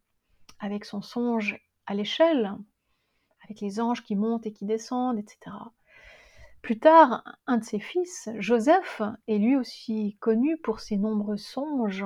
[0.58, 2.56] avec son songe à l'échelle,
[3.44, 5.56] avec les anges qui montent et qui descendent, etc.
[6.60, 12.04] Plus tard, un de ses fils, Joseph, est lui aussi connu pour ses nombreux songes.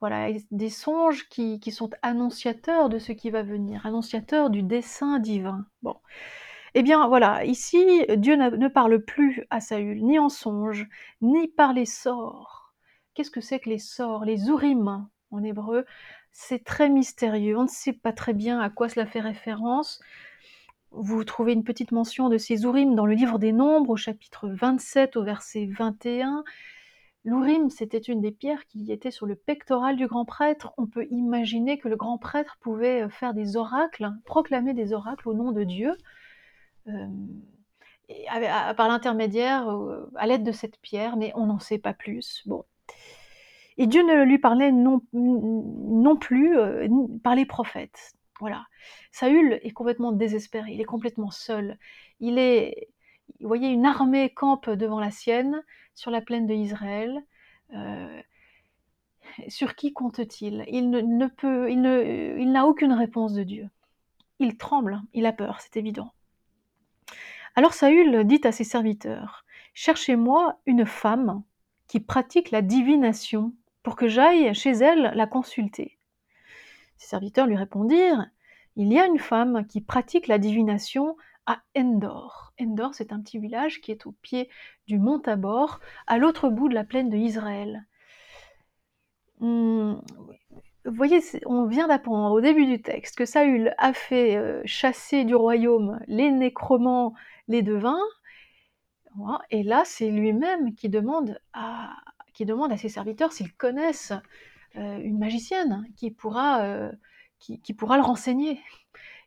[0.00, 5.66] Voilà, des songes qui, sont annonciateurs de ce qui va venir, annonciateurs du dessein divin.
[5.82, 5.96] Bon.
[6.74, 10.86] Eh bien voilà, ici, Dieu ne parle plus à Saül, ni en songe,
[11.20, 12.74] ni par les sorts.
[13.14, 14.24] Qu'est-ce que c'est que les sorts?
[14.24, 15.84] Les urim en hébreu,
[16.30, 20.00] c'est très mystérieux, on ne sait pas très bien à quoi cela fait référence.
[20.90, 24.48] Vous trouvez une petite mention de ces Urim dans le livre des Nombres, au chapitre
[24.48, 26.44] 27, au verset 21.
[27.24, 30.72] L'Urim, c'était une des pierres qui était sur le pectoral du grand prêtre.
[30.78, 35.28] On peut imaginer que le grand prêtre pouvait euh, faire des oracles, proclamer des oracles
[35.28, 35.96] au nom de Dieu,
[36.86, 37.06] euh,
[38.76, 42.42] par l'intermédiaire, euh, à l'aide de cette pierre, mais on n'en sait pas plus.
[42.46, 42.64] Bon,
[43.76, 45.00] et Dieu ne lui parlait non,
[46.16, 46.56] plus
[47.22, 48.14] par les prophètes.
[48.40, 48.64] Voilà.
[49.12, 51.78] Saül est complètement désespéré, il est complètement seul.
[52.20, 52.88] Il est,
[53.40, 55.62] vous voyez, une armée campe devant la sienne,
[55.94, 57.22] sur la plaine de Israël.
[57.74, 58.22] Euh,
[59.48, 60.64] sur qui compte-t-il?
[60.68, 63.68] Il ne, peut, il ne, il n'a aucune réponse de Dieu.
[64.38, 66.12] Il tremble, il a peur, c'est évident.
[67.56, 71.42] Alors Saül dit à ses serviteurs Cherchez-moi une femme
[71.88, 75.98] qui pratique la divination pour que j'aille chez elle la consulter.
[76.96, 78.26] Ses serviteurs lui répondirent
[78.76, 81.16] Il y a une femme qui pratique la divination
[81.48, 82.52] à Endor.
[82.60, 84.50] Endor, c'est un petit village qui est au pied
[84.86, 87.86] du mont Tabor, à l'autre bout de la plaine de Israël.
[89.40, 89.94] Hmm,
[90.84, 95.24] vous voyez, on vient d'apprendre au début du texte que Saül a fait euh, chasser
[95.24, 97.14] du royaume les nécromants,
[97.48, 98.02] les devins,
[99.50, 101.96] et là c'est lui-même qui demande à,
[102.34, 104.12] qui demande à ses serviteurs s'ils connaissent
[104.76, 106.92] euh, une magicienne qui pourra, euh,
[107.38, 108.60] qui, pourra le renseigner.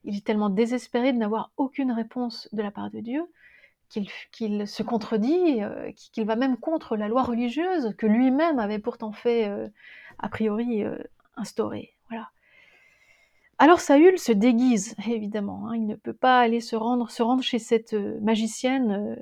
[0.03, 3.23] Il est tellement désespéré de n'avoir aucune réponse de la part de Dieu
[3.89, 5.59] qu'il se contredit,
[6.13, 9.51] qu'il va même contre la loi religieuse que lui-même avait pourtant fait
[10.17, 10.85] a priori
[11.35, 11.93] instauré.
[12.09, 12.29] Voilà.
[13.61, 15.67] Alors Saül se déguise, évidemment.
[15.67, 15.75] Hein.
[15.75, 19.15] il ne peut pas aller se rendre, se rendre chez cette euh, magicienne euh,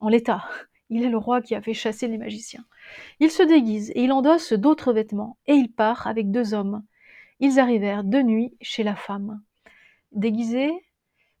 [0.00, 0.44] en l'état.
[0.90, 2.64] Il est le roi qui a fait chasser les magiciens.
[3.20, 6.84] Il se déguise et il endosse d'autres vêtements, et il part avec deux hommes.
[7.40, 9.40] Ils arrivèrent de nuit chez la femme.
[10.16, 10.72] Déguisés,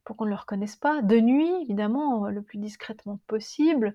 [0.04, 3.94] pour qu'on ne le reconnaisse pas, de nuit, évidemment, le plus discrètement possible.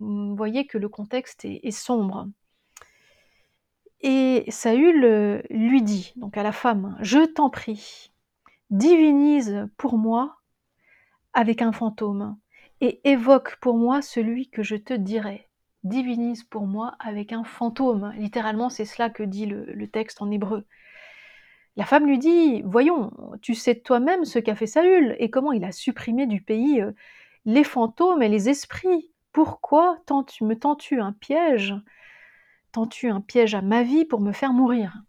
[0.00, 2.26] Vous voyez que le contexte est sombre.
[4.00, 8.12] Et Saül euh, lui dit, donc à la femme, Je t'en prie,
[8.70, 10.38] divinise pour moi
[11.32, 12.36] avec un fantôme,
[12.80, 15.48] et évoque pour moi celui que je te dirai.
[15.84, 18.12] Divinise pour moi avec un fantôme.
[18.16, 20.66] Littéralement, c'est cela que dit le, texte en hébreu.
[21.76, 25.64] La femme lui dit, Voyons, tu sais toi-même ce qu'a fait Saül, et comment il
[25.64, 26.92] a supprimé du pays euh,
[27.44, 29.10] les fantômes et les esprits.
[29.32, 29.98] Pourquoi
[30.40, 31.74] me tends-tu un piège
[32.72, 35.02] tends-tu un piège à ma vie pour me faire mourir?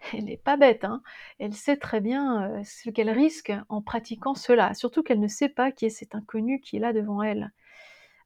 [0.12, 1.02] Elle n'est pas bête, hein
[1.38, 5.48] elle sait très bien euh, ce qu'elle risque en pratiquant cela, surtout qu'elle ne sait
[5.48, 7.52] pas qui est cet inconnu qui est là devant elle.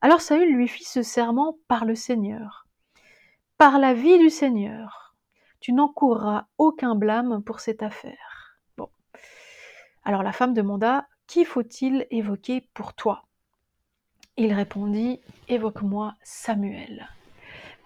[0.00, 2.66] Alors Saül lui fit ce serment par le Seigneur.
[3.58, 5.07] Par la vie du Seigneur,
[5.60, 8.58] tu n'encourras aucun blâme pour cette affaire.
[10.04, 13.24] Alors la femme demanda Qui faut-il évoquer pour toi?
[14.36, 17.08] Il répondit Évoque-moi Samuel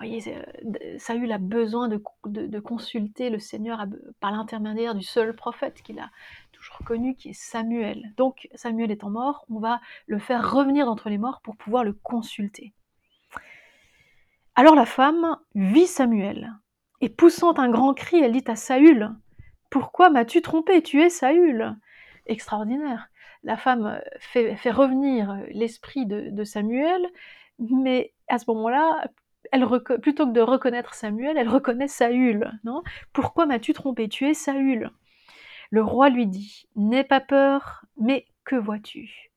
[0.03, 3.85] voyez, euh, Saül a besoin de, consulter le Seigneur
[4.21, 6.11] par l'intermédiaire du seul prophète qu'il a
[6.53, 8.13] toujours connu, qui est Samuel.
[8.17, 11.93] Donc Samuel étant mort, on va le faire revenir d'entre les morts pour pouvoir le
[11.93, 12.73] consulter.
[14.55, 16.53] Alors la femme vit Samuel,
[17.03, 19.11] et poussant un grand cri, elle dit à Saül,
[19.71, 20.83] Pourquoi m'as-tu trompé?
[20.83, 21.77] Tu es Saül
[22.27, 23.09] Extraordinaire.
[23.43, 27.05] La femme fait, revenir l'esprit de Samuel,
[27.59, 29.09] mais à ce moment-là,
[30.01, 32.51] plutôt que de reconnaître Samuel, elle reconnaît Saül.
[32.65, 34.09] Non Pourquoi m'as-tu trompé?
[34.09, 34.91] Tu es Saül.
[35.71, 39.31] Le roi lui dit N'aie pas peur, mais que vois-tu?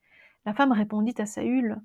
[0.46, 1.78] La femme répondit à Saül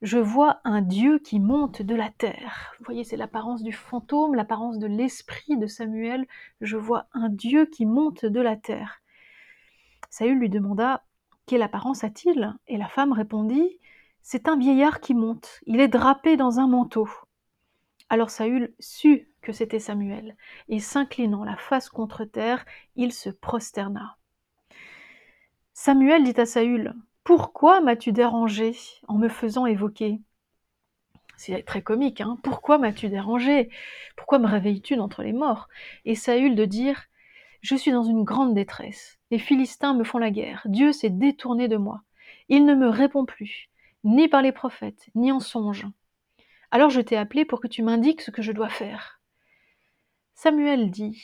[0.00, 2.72] Je vois un Dieu qui monte de la terre.
[2.78, 6.26] Vous voyez, c'est l'apparence du fantôme, l'apparence de l'esprit de Samuel.
[6.60, 9.02] Je vois un Dieu qui monte de la terre.
[10.08, 11.02] Saül lui demanda
[11.46, 12.54] Quelle apparence a-t-il?
[12.68, 13.80] Et la femme répondit
[14.22, 15.60] C'est un vieillard qui monte.
[15.66, 17.08] Il est drapé dans un manteau.
[18.08, 20.36] Alors Saül sut que c'était Samuel,
[20.68, 22.64] et s'inclinant la face contre terre,
[22.96, 24.16] il se prosterna.
[25.74, 26.94] Samuel dit à Saül,
[27.28, 28.74] Pourquoi m'as-tu dérangé
[29.06, 30.18] en me faisant évoquer?
[31.36, 33.68] C'est très comique, hein Pourquoi m'as-tu dérangé?
[34.16, 35.68] Pourquoi me réveilles-tu d'entre les morts?
[36.06, 37.04] Et Saül de dire,
[37.60, 39.18] Je suis dans une grande détresse.
[39.30, 40.62] Les Philistins me font la guerre.
[40.64, 42.00] Dieu s'est détourné de moi.
[42.48, 43.68] Il ne me répond plus,
[44.04, 45.86] ni par les prophètes, ni en songe.
[46.70, 49.20] Alors je t'ai appelé pour que tu m'indiques ce que je dois faire.
[50.34, 51.22] Samuel dit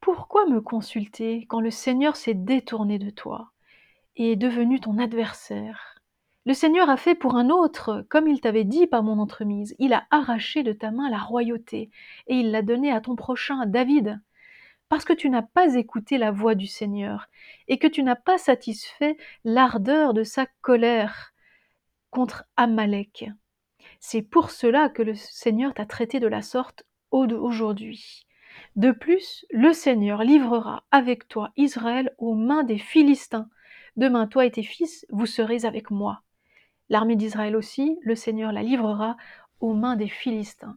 [0.00, 3.53] Pourquoi me consulter quand le Seigneur s'est détourné de toi?
[4.16, 6.00] Est devenu ton adversaire
[6.44, 9.74] Le Seigneur a fait pour un autre, comme il t'avait dit par mon entremise.
[9.78, 11.90] Il a arraché de ta main la royauté
[12.26, 14.20] et il l'a donnée à ton prochain, David.
[14.88, 17.28] Parce que tu n'as pas écouté la voix du Seigneur
[17.68, 21.32] et que tu n'as pas satisfait l'ardeur de sa colère
[22.10, 23.30] contre Amalek.
[23.98, 28.26] C'est pour cela que le Seigneur t'a traité de la sorte aujourd'hui.
[28.76, 33.48] De plus, le Seigneur livrera avec toi Israël aux mains des Philistins.
[33.96, 36.22] Demain, toi et tes fils, vous serez avec moi.
[36.88, 39.16] L'armée d'Israël aussi, le Seigneur la livrera
[39.60, 40.76] aux mains des Philistins.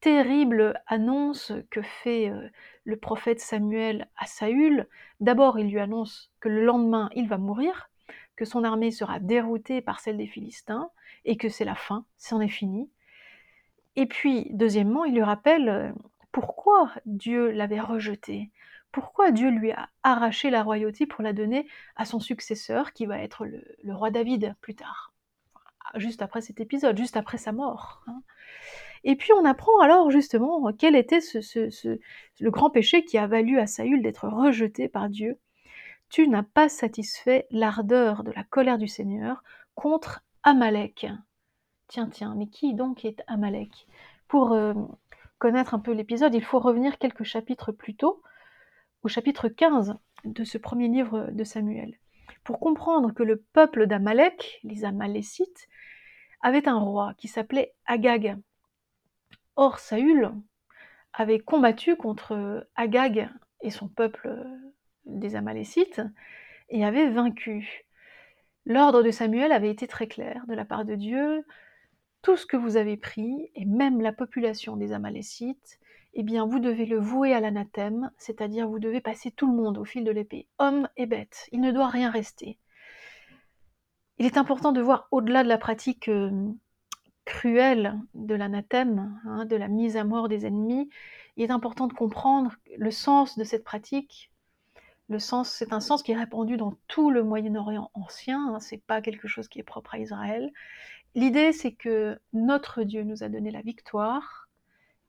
[0.00, 2.48] Terrible annonce que fait euh,
[2.84, 4.86] le prophète Samuel à Saül.
[5.20, 7.88] D'abord, il lui annonce que le lendemain, il va mourir,
[8.36, 10.90] que son armée sera déroutée par celle des Philistins
[11.24, 12.90] et que c'est la fin, c'en est fini.
[13.96, 15.92] Et puis, deuxièmement, il lui rappelle euh,
[16.30, 18.50] pourquoi Dieu l'avait rejeté,
[18.94, 21.66] pourquoi Dieu lui a arraché la royauté pour la donner
[21.96, 25.12] à son successeur, qui va être le, roi David plus tard,
[25.96, 28.04] juste après cet épisode, juste après sa mort.
[28.06, 28.22] Hein.
[29.02, 33.66] Et puis on apprend alors justement quel était le grand péché qui a valu à
[33.66, 35.40] Saül d'être rejeté par Dieu.
[36.08, 39.42] Tu n'as pas satisfait l'ardeur de la colère du Seigneur
[39.74, 41.08] contre Amalek.
[41.88, 43.88] Tiens, tiens, mais qui donc est Amalek?
[44.28, 44.72] Pour euh,
[45.40, 48.22] connaître un peu l'épisode, il faut revenir quelques chapitres plus tôt,
[49.08, 49.94] chapitre 15
[50.24, 51.98] de ce premier livre de Samuel,
[52.44, 55.68] pour comprendre que le peuple d'Amalek, les Amalécites,
[56.40, 58.36] avait un roi qui s'appelait Agag.
[59.56, 60.30] Or, Saül
[61.12, 63.30] avait combattu contre Agag
[63.60, 64.34] et son peuple
[65.06, 66.02] des Amalécites
[66.68, 67.84] et avait vaincu.
[68.66, 71.44] L'ordre de Samuel avait été très clair de la part de Dieu.
[72.22, 75.78] Tout ce que vous avez pris, et même la population des Amalécites,
[76.14, 79.78] eh bien, vous devez le vouer à l'anathème, c'est-à-dire vous devez passer tout le monde
[79.78, 81.48] au fil de l'épée, homme et bête.
[81.52, 82.58] Il ne doit rien rester.
[84.18, 86.30] Il est important de voir au-delà de la pratique euh,
[87.24, 90.88] cruelle de l'anathème, hein, de la mise à mort des ennemis,
[91.36, 94.30] il est important de comprendre le sens de cette pratique.
[95.08, 98.82] Le sens, c'est un sens qui est répandu dans tout le Moyen-Orient ancien, hein, c'est
[98.82, 100.52] pas quelque chose qui est propre à Israël.
[101.14, 104.48] L'idée, c'est que notre Dieu nous a donné la victoire,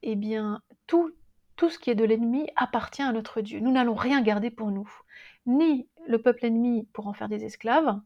[0.02, 1.12] eh bien, tout,
[1.56, 3.60] tout ce qui est de l'ennemi appartient à notre Dieu.
[3.60, 4.90] Nous n'allons rien garder pour nous,
[5.46, 8.00] ni le peuple ennemi pour en faire des esclaves,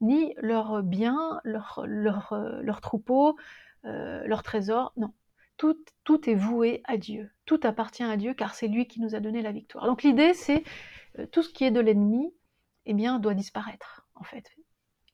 [0.00, 3.36] ni leurs biens, leurs leur, troupeaux,
[3.84, 4.92] euh, leurs trésors.
[4.96, 5.12] Non,
[5.56, 7.30] tout, tout, est voué à Dieu.
[7.46, 9.86] Tout appartient à Dieu car c'est lui qui nous a donné la victoire.
[9.86, 10.64] Donc l'idée, c'est
[11.18, 12.32] euh, tout ce qui est de l'ennemi,
[12.86, 14.50] eh bien, doit disparaître, en fait.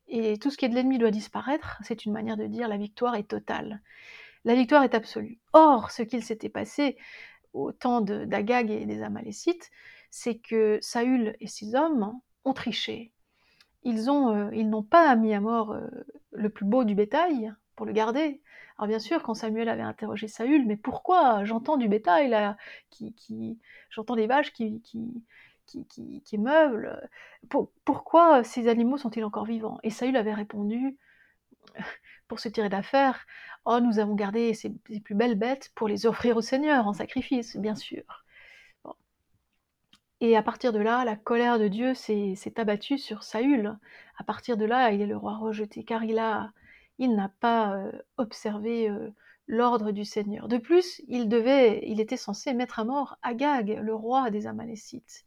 [0.07, 2.77] Et tout ce qui est de l'ennemi doit disparaître, c'est une manière de dire la
[2.77, 3.81] victoire est totale.
[4.43, 5.39] La victoire est absolue.
[5.53, 6.97] Or, ce qu'il s'était passé
[7.53, 9.69] au temps d'Agag et des Amalécites,
[10.09, 12.13] c'est que Saül et ses hommes
[12.43, 13.13] ont triché,
[13.83, 15.87] ils euh, n'ont pas mis à mort euh,
[16.31, 18.41] le plus beau du bétail pour le garder.
[18.77, 22.57] Alors bien sûr, quand Samuel avait interrogé Saül, mais pourquoi j'entends du bétail là,
[22.89, 25.23] qui, qui j'entends des vaches qui, qui,
[25.65, 27.09] qui, qui meublent,
[27.85, 29.79] pourquoi ces animaux sont-ils encore vivants?
[29.83, 30.97] Et Saül avait répondu,
[32.27, 33.25] pour se tirer d'affaire,
[33.65, 34.69] oh nous avons gardé ces,
[35.03, 38.03] plus belles bêtes pour les offrir au Seigneur en sacrifice, bien sûr.
[40.21, 43.77] Et à partir de là, la colère de Dieu s'est abattue sur Saül.
[44.17, 46.51] À partir de là, il est le roi rejeté, car il a,
[46.99, 49.09] il n'a pas euh, observé euh,
[49.47, 50.47] l'ordre du Seigneur.
[50.47, 55.25] De plus, il devait, il était censé mettre à mort Agag, le roi des Amalécites,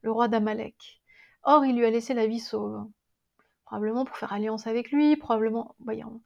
[0.00, 1.02] le roi d'Amalek.
[1.44, 2.88] Or, il lui a laissé la vie sauve,
[3.72, 6.20] probablement pour faire alliance avec lui, probablement, voyons.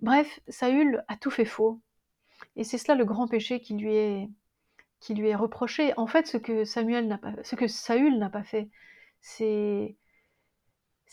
[0.00, 1.80] Bref, Saül a tout fait faux.
[2.56, 5.96] Et c'est cela le grand péché qui lui est reproché.
[5.96, 8.70] En fait, ce que Samuel pas, ce que Saül n'a pas fait,
[9.20, 9.94] c'est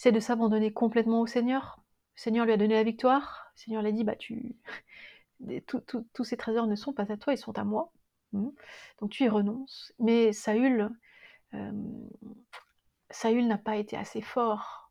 [0.03, 1.79] de s'abandonner complètement au Seigneur.
[2.15, 3.51] Le Seigneur lui a donné la victoire.
[3.53, 4.55] Le Seigneur lui a dit, bah tu,
[5.75, 7.91] tous ces trésors ne sont pas à toi, ils sont à moi.
[8.33, 8.49] Hmm.
[8.99, 9.93] Donc tu y renonces.
[9.99, 10.89] Mais Saül,
[11.53, 11.71] euh,
[13.11, 14.86] Saül n'a pas été assez fort.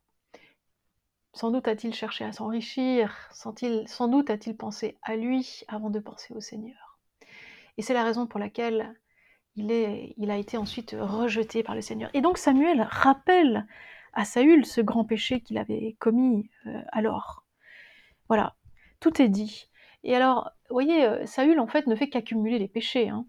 [1.33, 6.33] Sans doute a-t-il cherché à s'enrichir, sans doute a-t-il pensé à lui avant de penser
[6.33, 6.97] au Seigneur.
[7.77, 8.95] Et c'est la raison pour laquelle
[9.57, 12.09] il, a été ensuite rejeté par le Seigneur.
[12.13, 13.67] Et donc Samuel rappelle
[14.13, 17.43] à Saül ce grand péché qu'il avait commis euh, alors.
[18.27, 18.55] Voilà,
[18.99, 19.69] tout est dit.
[20.03, 23.09] Et alors, vous voyez, euh, Saül en fait ne fait qu'accumuler les péchés.
[23.09, 23.25] Hein.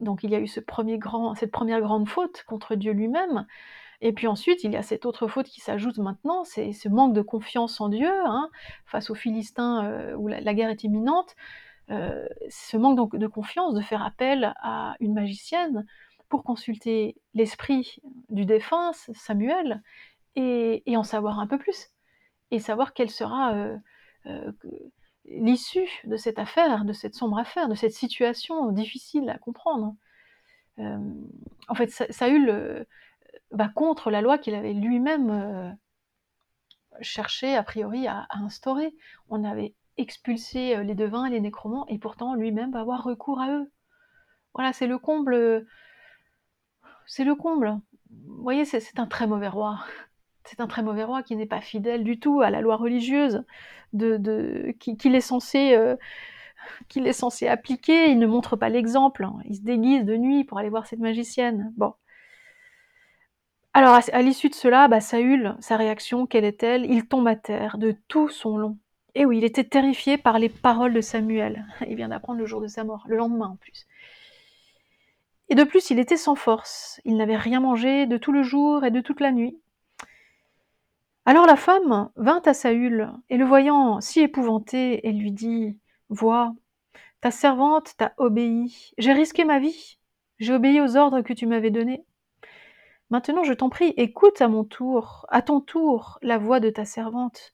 [0.00, 3.46] Donc il y a eu cette première grande faute contre Dieu lui-même.
[4.04, 7.14] Et puis ensuite, il y a cette autre faute qui s'ajoute maintenant, c'est ce manque
[7.14, 8.50] de confiance en Dieu, hein,
[8.84, 11.36] face aux Philistins euh, où la, guerre est imminente.
[11.90, 15.86] Euh, ce manque de confiance, de faire appel à une magicienne
[16.28, 17.96] pour consulter l'esprit
[18.28, 19.82] du défunt, Samuel,
[20.34, 21.90] et, en savoir un peu plus,
[22.50, 23.76] et savoir quelle sera euh,
[24.26, 24.52] euh,
[25.26, 29.94] l'issue de cette affaire, de cette sombre affaire, de cette situation difficile à comprendre.
[30.78, 32.86] en fait, Saül
[33.74, 35.76] contre la loi qu'il avait lui-même
[37.00, 38.94] cherché a priori à, instaurer.
[39.28, 43.50] On avait expulser les devins et les nécromants, et pourtant lui-même va avoir recours à
[43.50, 43.70] eux.
[44.54, 45.66] Voilà, c'est le comble.
[47.06, 47.78] C'est le comble.
[48.10, 49.78] Vous voyez, c'est un très mauvais roi.
[50.44, 53.44] C'est un très mauvais roi qui n'est pas fidèle du tout à la loi religieuse
[53.98, 55.96] qu'il est censé
[56.88, 58.10] qu'il est censé appliquer.
[58.10, 59.26] Il ne montre pas l'exemple.
[59.46, 61.72] Il se déguise de nuit pour aller voir cette magicienne.
[61.76, 61.94] Bon.
[63.74, 66.84] Alors, à, l'issue de cela, bah, Saül, sa réaction, quelle est-elle?
[66.90, 68.78] Il tombe à terre de tout son long.
[69.14, 71.66] Et oui, il était terrifié par les paroles de Samuel.
[71.88, 73.86] Il vient d'apprendre le jour de sa mort, le lendemain en plus.
[75.48, 77.00] Et de plus, il était sans force.
[77.04, 79.58] Il n'avait rien mangé de tout le jour et de toute la nuit.
[81.26, 86.54] Alors la femme vint à Saül, et le voyant si épouvanté, elle lui dit Vois,
[87.20, 88.92] Ta servante t'a obéi.
[88.98, 89.98] J'ai risqué ma vie.
[90.38, 92.04] J'ai obéi aux ordres que tu m'avais donnés.
[93.12, 96.86] Maintenant, je t'en prie, écoute à mon tour, à ton tour, la voix de ta
[96.86, 97.52] servante.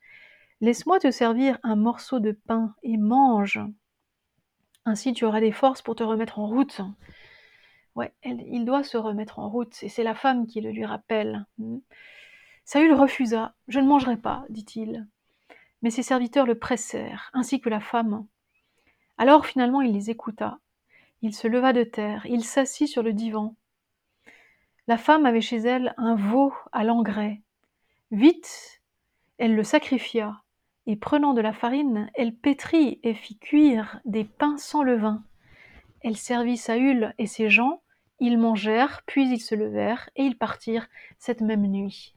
[0.61, 3.59] Laisse-moi te servir un morceau de pain et mange.
[4.84, 6.80] Ainsi tu auras des forces pour te remettre en route.
[7.96, 11.44] Ouais, il doit se remettre en route, et c'est la femme qui le lui rappelle.
[12.64, 13.56] Saül refusa.
[13.66, 15.09] Je ne mangerai pas, dit-il.
[15.82, 18.28] Mais ses serviteurs le pressèrent, ainsi que la femme.
[19.16, 20.61] Alors finalement il les écouta.
[21.20, 23.56] Il se leva de terre, il s'assit sur le divan.
[24.89, 27.43] La femme avait chez elle un veau à l'engrais.
[28.11, 28.80] Vite,
[29.36, 30.41] elle le sacrifia,
[30.86, 35.22] et prenant de la farine, elle pétrit et fit cuire des pains sans levain.
[36.01, 37.82] Elle servit Saül et ses gens,
[38.18, 42.16] ils mangèrent, puis ils se levèrent, et ils partirent cette même nuit.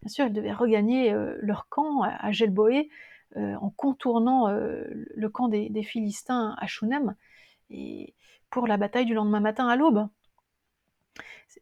[0.00, 2.88] Bien sûr, ils devaient regagner euh, leur camp à Gelboé
[3.36, 7.14] euh, en contournant euh, le camp des, Philistins à Shunem,
[7.68, 8.14] et
[8.48, 10.08] pour la bataille du lendemain matin à l'aube.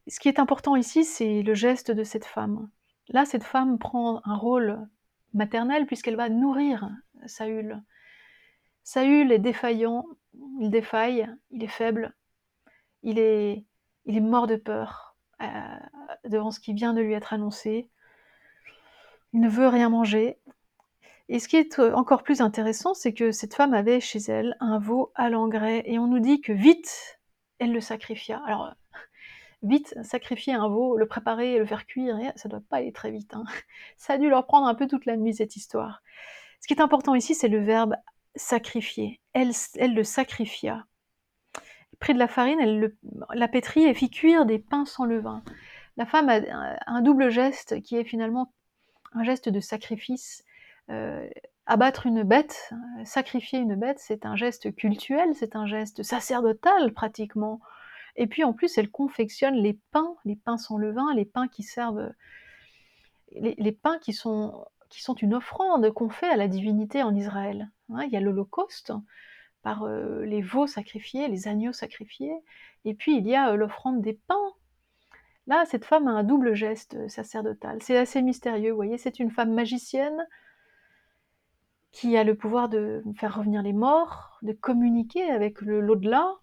[0.06, 2.68] Ce qui est important ici, c'est le geste de cette femme.
[3.08, 4.86] Là, cette femme prend un rôle
[5.32, 6.90] maternel puisqu'elle va nourrir
[7.26, 7.82] Saül.
[8.82, 10.04] Saül est défaillant,
[10.60, 12.14] il défaille, il est faible,
[13.02, 13.64] il est,
[14.04, 15.46] il est mort de peur euh,
[16.28, 17.90] devant ce qui vient de lui être annoncé.
[19.32, 20.38] Il ne veut rien manger.
[21.28, 24.78] Et ce qui est encore plus intéressant, c'est que cette femme avait chez elle un
[24.78, 27.18] veau à l'engrais et on nous dit que vite,
[27.58, 28.42] elle le sacrifia.
[28.46, 28.74] Alors,
[29.64, 33.10] vite sacrifier un veau, le préparer et le faire cuire, ça doit pas aller très
[33.10, 33.34] vite.
[33.34, 33.44] Hein.
[33.96, 36.02] Ça a dû leur prendre un peu toute la nuit cette histoire.
[36.60, 37.96] Ce qui est important ici, c'est le verbe
[38.36, 39.20] sacrifier.
[39.32, 40.84] Elle, le sacrifia.
[42.00, 42.96] Pris de la farine, elle le,
[43.32, 45.42] la pétrit et fit cuire des pains sans levain.
[45.96, 46.40] La femme a
[46.86, 48.52] un double geste qui est finalement
[49.12, 50.44] un geste de sacrifice.
[50.90, 51.28] Euh,
[51.66, 52.72] abattre une bête,
[53.04, 57.60] sacrifier une bête, c'est un geste cultuel, c'est un geste sacerdotal pratiquement.
[58.16, 61.62] Et puis en plus, elle confectionne les pains, les pains sans levain, les pains qui
[61.62, 62.12] servent,
[63.32, 67.70] les, pains qui sont, qui sont une offrande qu'on fait à la divinité en Israël.
[67.90, 68.92] Hein, il y a l'Holocauste
[69.62, 72.36] par euh, les veaux sacrifiés, les agneaux sacrifiés,
[72.84, 74.52] et puis il y a euh, l'offrande des pains.
[75.46, 77.78] Là, cette femme a un double geste sacerdotal.
[77.82, 80.26] C'est assez mystérieux, vous voyez, c'est une femme magicienne
[81.92, 86.34] qui a le pouvoir de faire revenir les morts, de communiquer avec l'au-delà,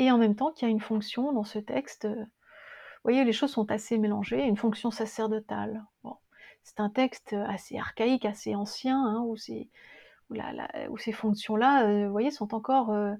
[0.00, 2.06] et en même temps qu'il y a une fonction dans ce texte.
[2.06, 5.84] Euh, vous voyez, les choses sont assez mélangées, une fonction sacerdotale.
[6.02, 6.16] Bon.
[6.62, 12.30] C'est un texte assez archaïque, assez ancien, hein, où, où, ces fonctions-là, euh, vous voyez,
[12.30, 13.14] euh,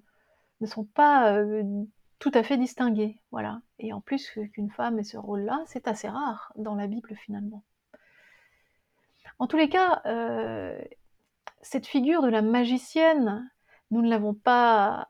[0.60, 1.38] ne sont pas
[2.18, 3.20] tout à fait distinguées.
[3.30, 3.60] Voilà.
[3.78, 7.62] Et en plus qu'une femme ait ce rôle-là, c'est assez rare dans la Bible finalement.
[9.38, 10.02] En tous les cas,
[11.62, 13.50] cette figure de la magicienne,
[13.90, 15.08] nous ne l'avons pas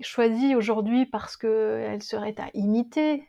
[0.00, 3.28] choisie aujourd'hui parce qu'elle serait à imiter.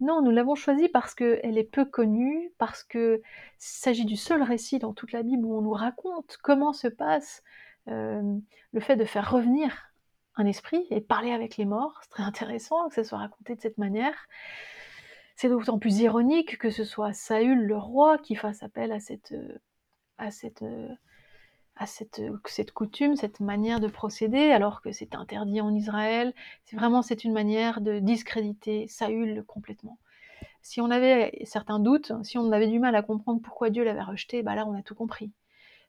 [0.00, 3.20] Non, nous l'avons choisie parce qu'elle est peu connue, parce qu'il
[3.58, 7.42] s'agit du seul récit dans toute la Bible où on nous raconte comment se passe
[7.88, 8.38] euh,
[8.72, 9.92] le fait de faire revenir
[10.36, 11.98] un esprit et parler avec les morts.
[12.02, 14.14] C'est très intéressant que ça soit raconté de cette manière.
[15.34, 19.34] C'est d'autant plus ironique que ce soit Saül le roi qui fasse appel à cette,
[20.16, 20.64] à cette
[21.78, 26.34] à cette, cette, coutume, cette manière de procéder, alors que c'est interdit en Israël.
[26.64, 29.98] C'est vraiment c'est une manière de discréditer Saül complètement.
[30.60, 34.02] Si on avait certains doutes, si on avait du mal à comprendre pourquoi Dieu l'avait
[34.02, 35.32] rejeté, bah là on a tout compris.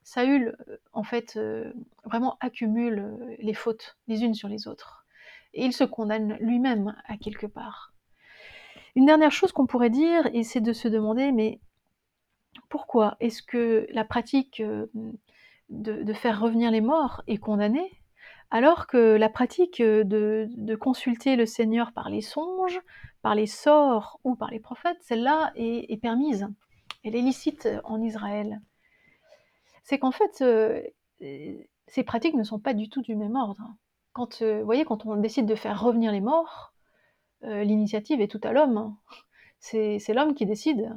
[0.02, 1.72] Saül, euh, en fait, euh,
[2.04, 5.04] vraiment accumule euh, les fautes les unes sur les autres.
[5.52, 7.92] Et il se condamne lui-même à quelque part.
[8.94, 11.60] Une dernière chose qu'on pourrait dire, et c'est de se demander, mais
[12.68, 14.62] pourquoi est-ce que la pratique
[15.70, 18.02] de, faire revenir les morts est condamnée,
[18.50, 22.80] alors que la pratique de, consulter le Seigneur par les songes,
[23.22, 26.48] par les sorts ou par les prophètes, celle-là est, permise.
[27.04, 28.60] Elle est licite en Israël.
[29.84, 30.82] C'est qu'en fait, euh,
[31.86, 33.74] ces pratiques ne sont pas du tout du même ordre.
[34.12, 36.74] Quand, euh, vous voyez, quand on décide de faire revenir les morts,
[37.44, 38.96] euh, l'initiative est tout à l'homme.
[39.60, 40.90] C'est l'homme qui décide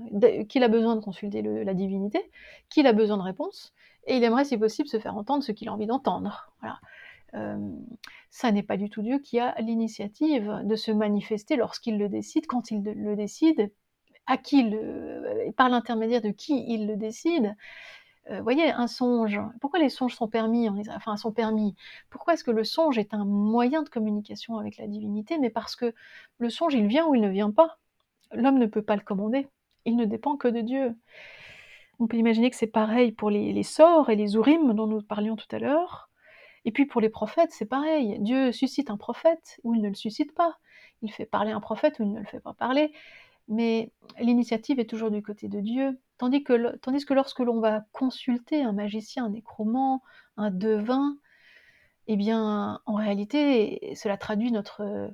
[0.48, 2.32] qu'il a besoin de consulter la divinité,
[2.70, 3.74] qu'il a besoin de réponses,
[4.08, 6.52] et il aimerait, si possible, se faire entendre ce qu'il a envie d'entendre.
[6.62, 6.80] Voilà.
[7.36, 7.58] Euh,
[8.30, 12.48] ça n'est pas du tout Dieu qui a l'initiative de se manifester lorsqu'il le décide,
[12.48, 13.72] quand il le décide,
[14.28, 17.56] à qui le, par l'intermédiaire de qui il le décide.
[18.30, 19.40] Vous euh, voyez, un songe.
[19.60, 21.76] Pourquoi les songes sont permis Enfin, sont permis?
[22.10, 25.76] Pourquoi est-ce que le songe est un moyen de communication avec la divinité Mais parce
[25.76, 25.94] que
[26.38, 27.80] le songe, il vient ou il ne vient pas?
[28.34, 29.48] L'homme ne peut pas le commander.
[29.86, 30.96] Il ne dépend que de Dieu.
[32.00, 35.36] On peut imaginer que c'est pareil pour les, sorts et les ourim dont nous parlions
[35.36, 36.10] tout à l'heure.
[36.66, 38.18] Et puis pour les prophètes, c'est pareil.
[38.20, 40.58] Dieu suscite un prophète ou il ne le suscite pas.
[41.02, 42.94] Il fait parler un prophète ou il ne le fait pas parler.
[43.50, 46.00] Mais l'initiative est toujours du côté de Dieu.
[46.18, 50.02] Tandis que, tandis que lorsque l'on va consulter un magicien, un nécromant,
[50.38, 51.18] un devin,
[52.08, 55.12] eh bien, en réalité, cela traduit notre,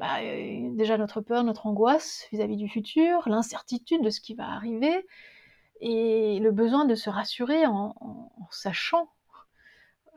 [0.00, 4.48] bah, euh, déjà notre peur, notre angoisse vis-à-vis du futur, l'incertitude de ce qui va
[4.48, 5.06] arriver,
[5.82, 7.94] et le besoin de se rassurer en,
[8.50, 9.10] sachant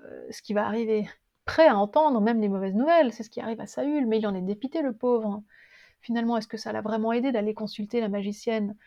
[0.06, 1.06] euh, ce qui va arriver.
[1.44, 4.26] Prêt à entendre même les mauvaises nouvelles, c'est ce qui arrive à Saül, mais il
[4.26, 5.44] en est dépité le pauvre.
[6.00, 8.78] Finalement, est-ce que ça l'a vraiment aidé d'aller consulter la magicienne?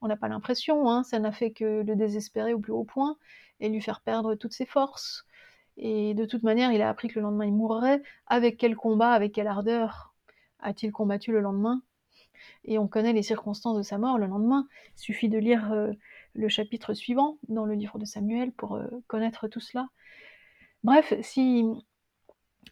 [0.00, 3.18] On n'a pas l'impression, hein, ça n'a fait que le désespérer au plus haut point
[3.60, 5.26] et lui faire perdre toutes ses forces.
[5.76, 8.02] Et de toute manière, il a appris que le lendemain il mourrait.
[8.26, 10.07] Avec quel combat, avec quelle ardeur?
[10.60, 11.82] A-t-il combattu le lendemain?
[12.64, 14.68] Et on connaît les circonstances de sa mort le lendemain.
[14.96, 15.92] Il suffit de lire euh,
[16.34, 19.88] le chapitre suivant dans le livre de Samuel pour euh, connaître tout cela.
[20.84, 21.64] Bref, si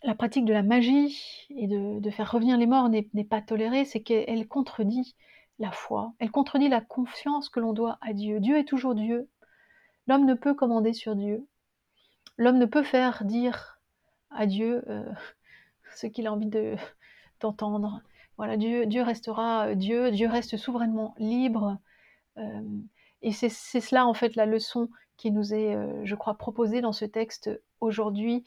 [0.03, 4.01] la pratique de la magie et de, faire revenir les morts n'est pas tolérée, c'est
[4.01, 5.16] qu'elle contredit
[5.59, 8.41] la foi, elle contredit la confiance que l'on doit à Dieu.
[8.41, 9.28] Dieu est toujours Dieu.
[10.07, 11.47] L'homme ne peut commander sur Dieu.
[12.37, 13.80] L'homme ne peut faire dire
[14.30, 15.11] à Dieu euh,
[15.97, 16.47] ce qu'il a envie
[17.41, 18.01] d'entendre.
[18.37, 21.78] voilà, Dieu, Dieu restera euh, Dieu, Dieu reste souverainement libre.
[22.39, 22.62] Euh,
[23.22, 25.74] et c'est cela en fait la leçon qui nous est,
[26.05, 28.45] je crois, proposée dans ce texte aujourd'hui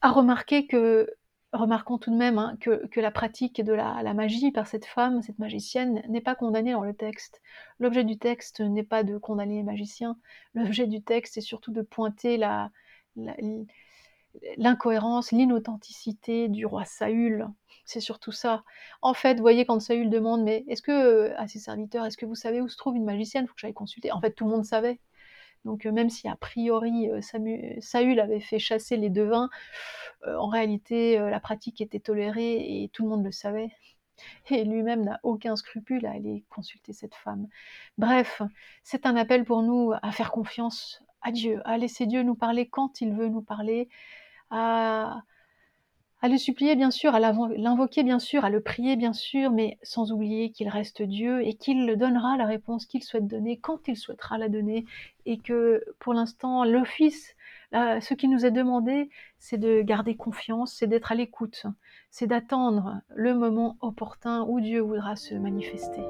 [0.00, 1.08] à remarquer que,
[1.52, 5.38] remarquons tout de même hein, que, la pratique de la, magie par cette femme, cette
[5.38, 7.40] magicienne, n'est pas condamnée dans le texte.
[7.78, 10.16] L'objet du texte n'est pas de condamner les magiciens.
[10.54, 12.70] L'objet du texte est surtout de pointer la,
[14.56, 17.48] l'incohérence, l'inauthenticité du roi Saül.
[17.84, 18.62] C'est surtout ça.
[19.02, 22.26] En fait, vous voyez, quand Saül demande, mais est-ce que, à ses serviteurs, est-ce que
[22.26, 23.44] vous savez où se trouve une magicienne?
[23.44, 24.12] Il faut que j'aille consulter.
[24.12, 25.00] En fait, tout le monde savait.
[25.64, 27.20] Donc euh, même si a priori euh,
[27.80, 29.50] Saül avait fait chasser les devins,
[30.26, 33.70] euh, en réalité la pratique était tolérée et tout le monde le savait.
[34.50, 37.48] Et lui-même n'a aucun scrupule à aller consulter cette femme.
[37.96, 38.42] Bref,
[38.82, 42.68] c'est un appel pour nous à faire confiance à Dieu, à laisser Dieu nous parler
[42.68, 43.88] quand il veut nous parler,
[44.50, 45.22] à
[46.28, 50.12] le supplier bien sûr, à l'invoquer bien sûr, à le prier bien sûr, mais sans
[50.12, 54.36] oublier qu'il reste Dieu et qu'il donnera la réponse qu'il souhaite donner quand il souhaitera
[54.36, 54.84] la donner
[55.24, 57.34] et que pour l'instant l'office,
[57.72, 61.64] ce qui nous est demandé, c'est de garder confiance, c'est d'être à l'écoute,
[62.10, 66.02] c'est d'attendre le moment opportun où Dieu voudra se manifester.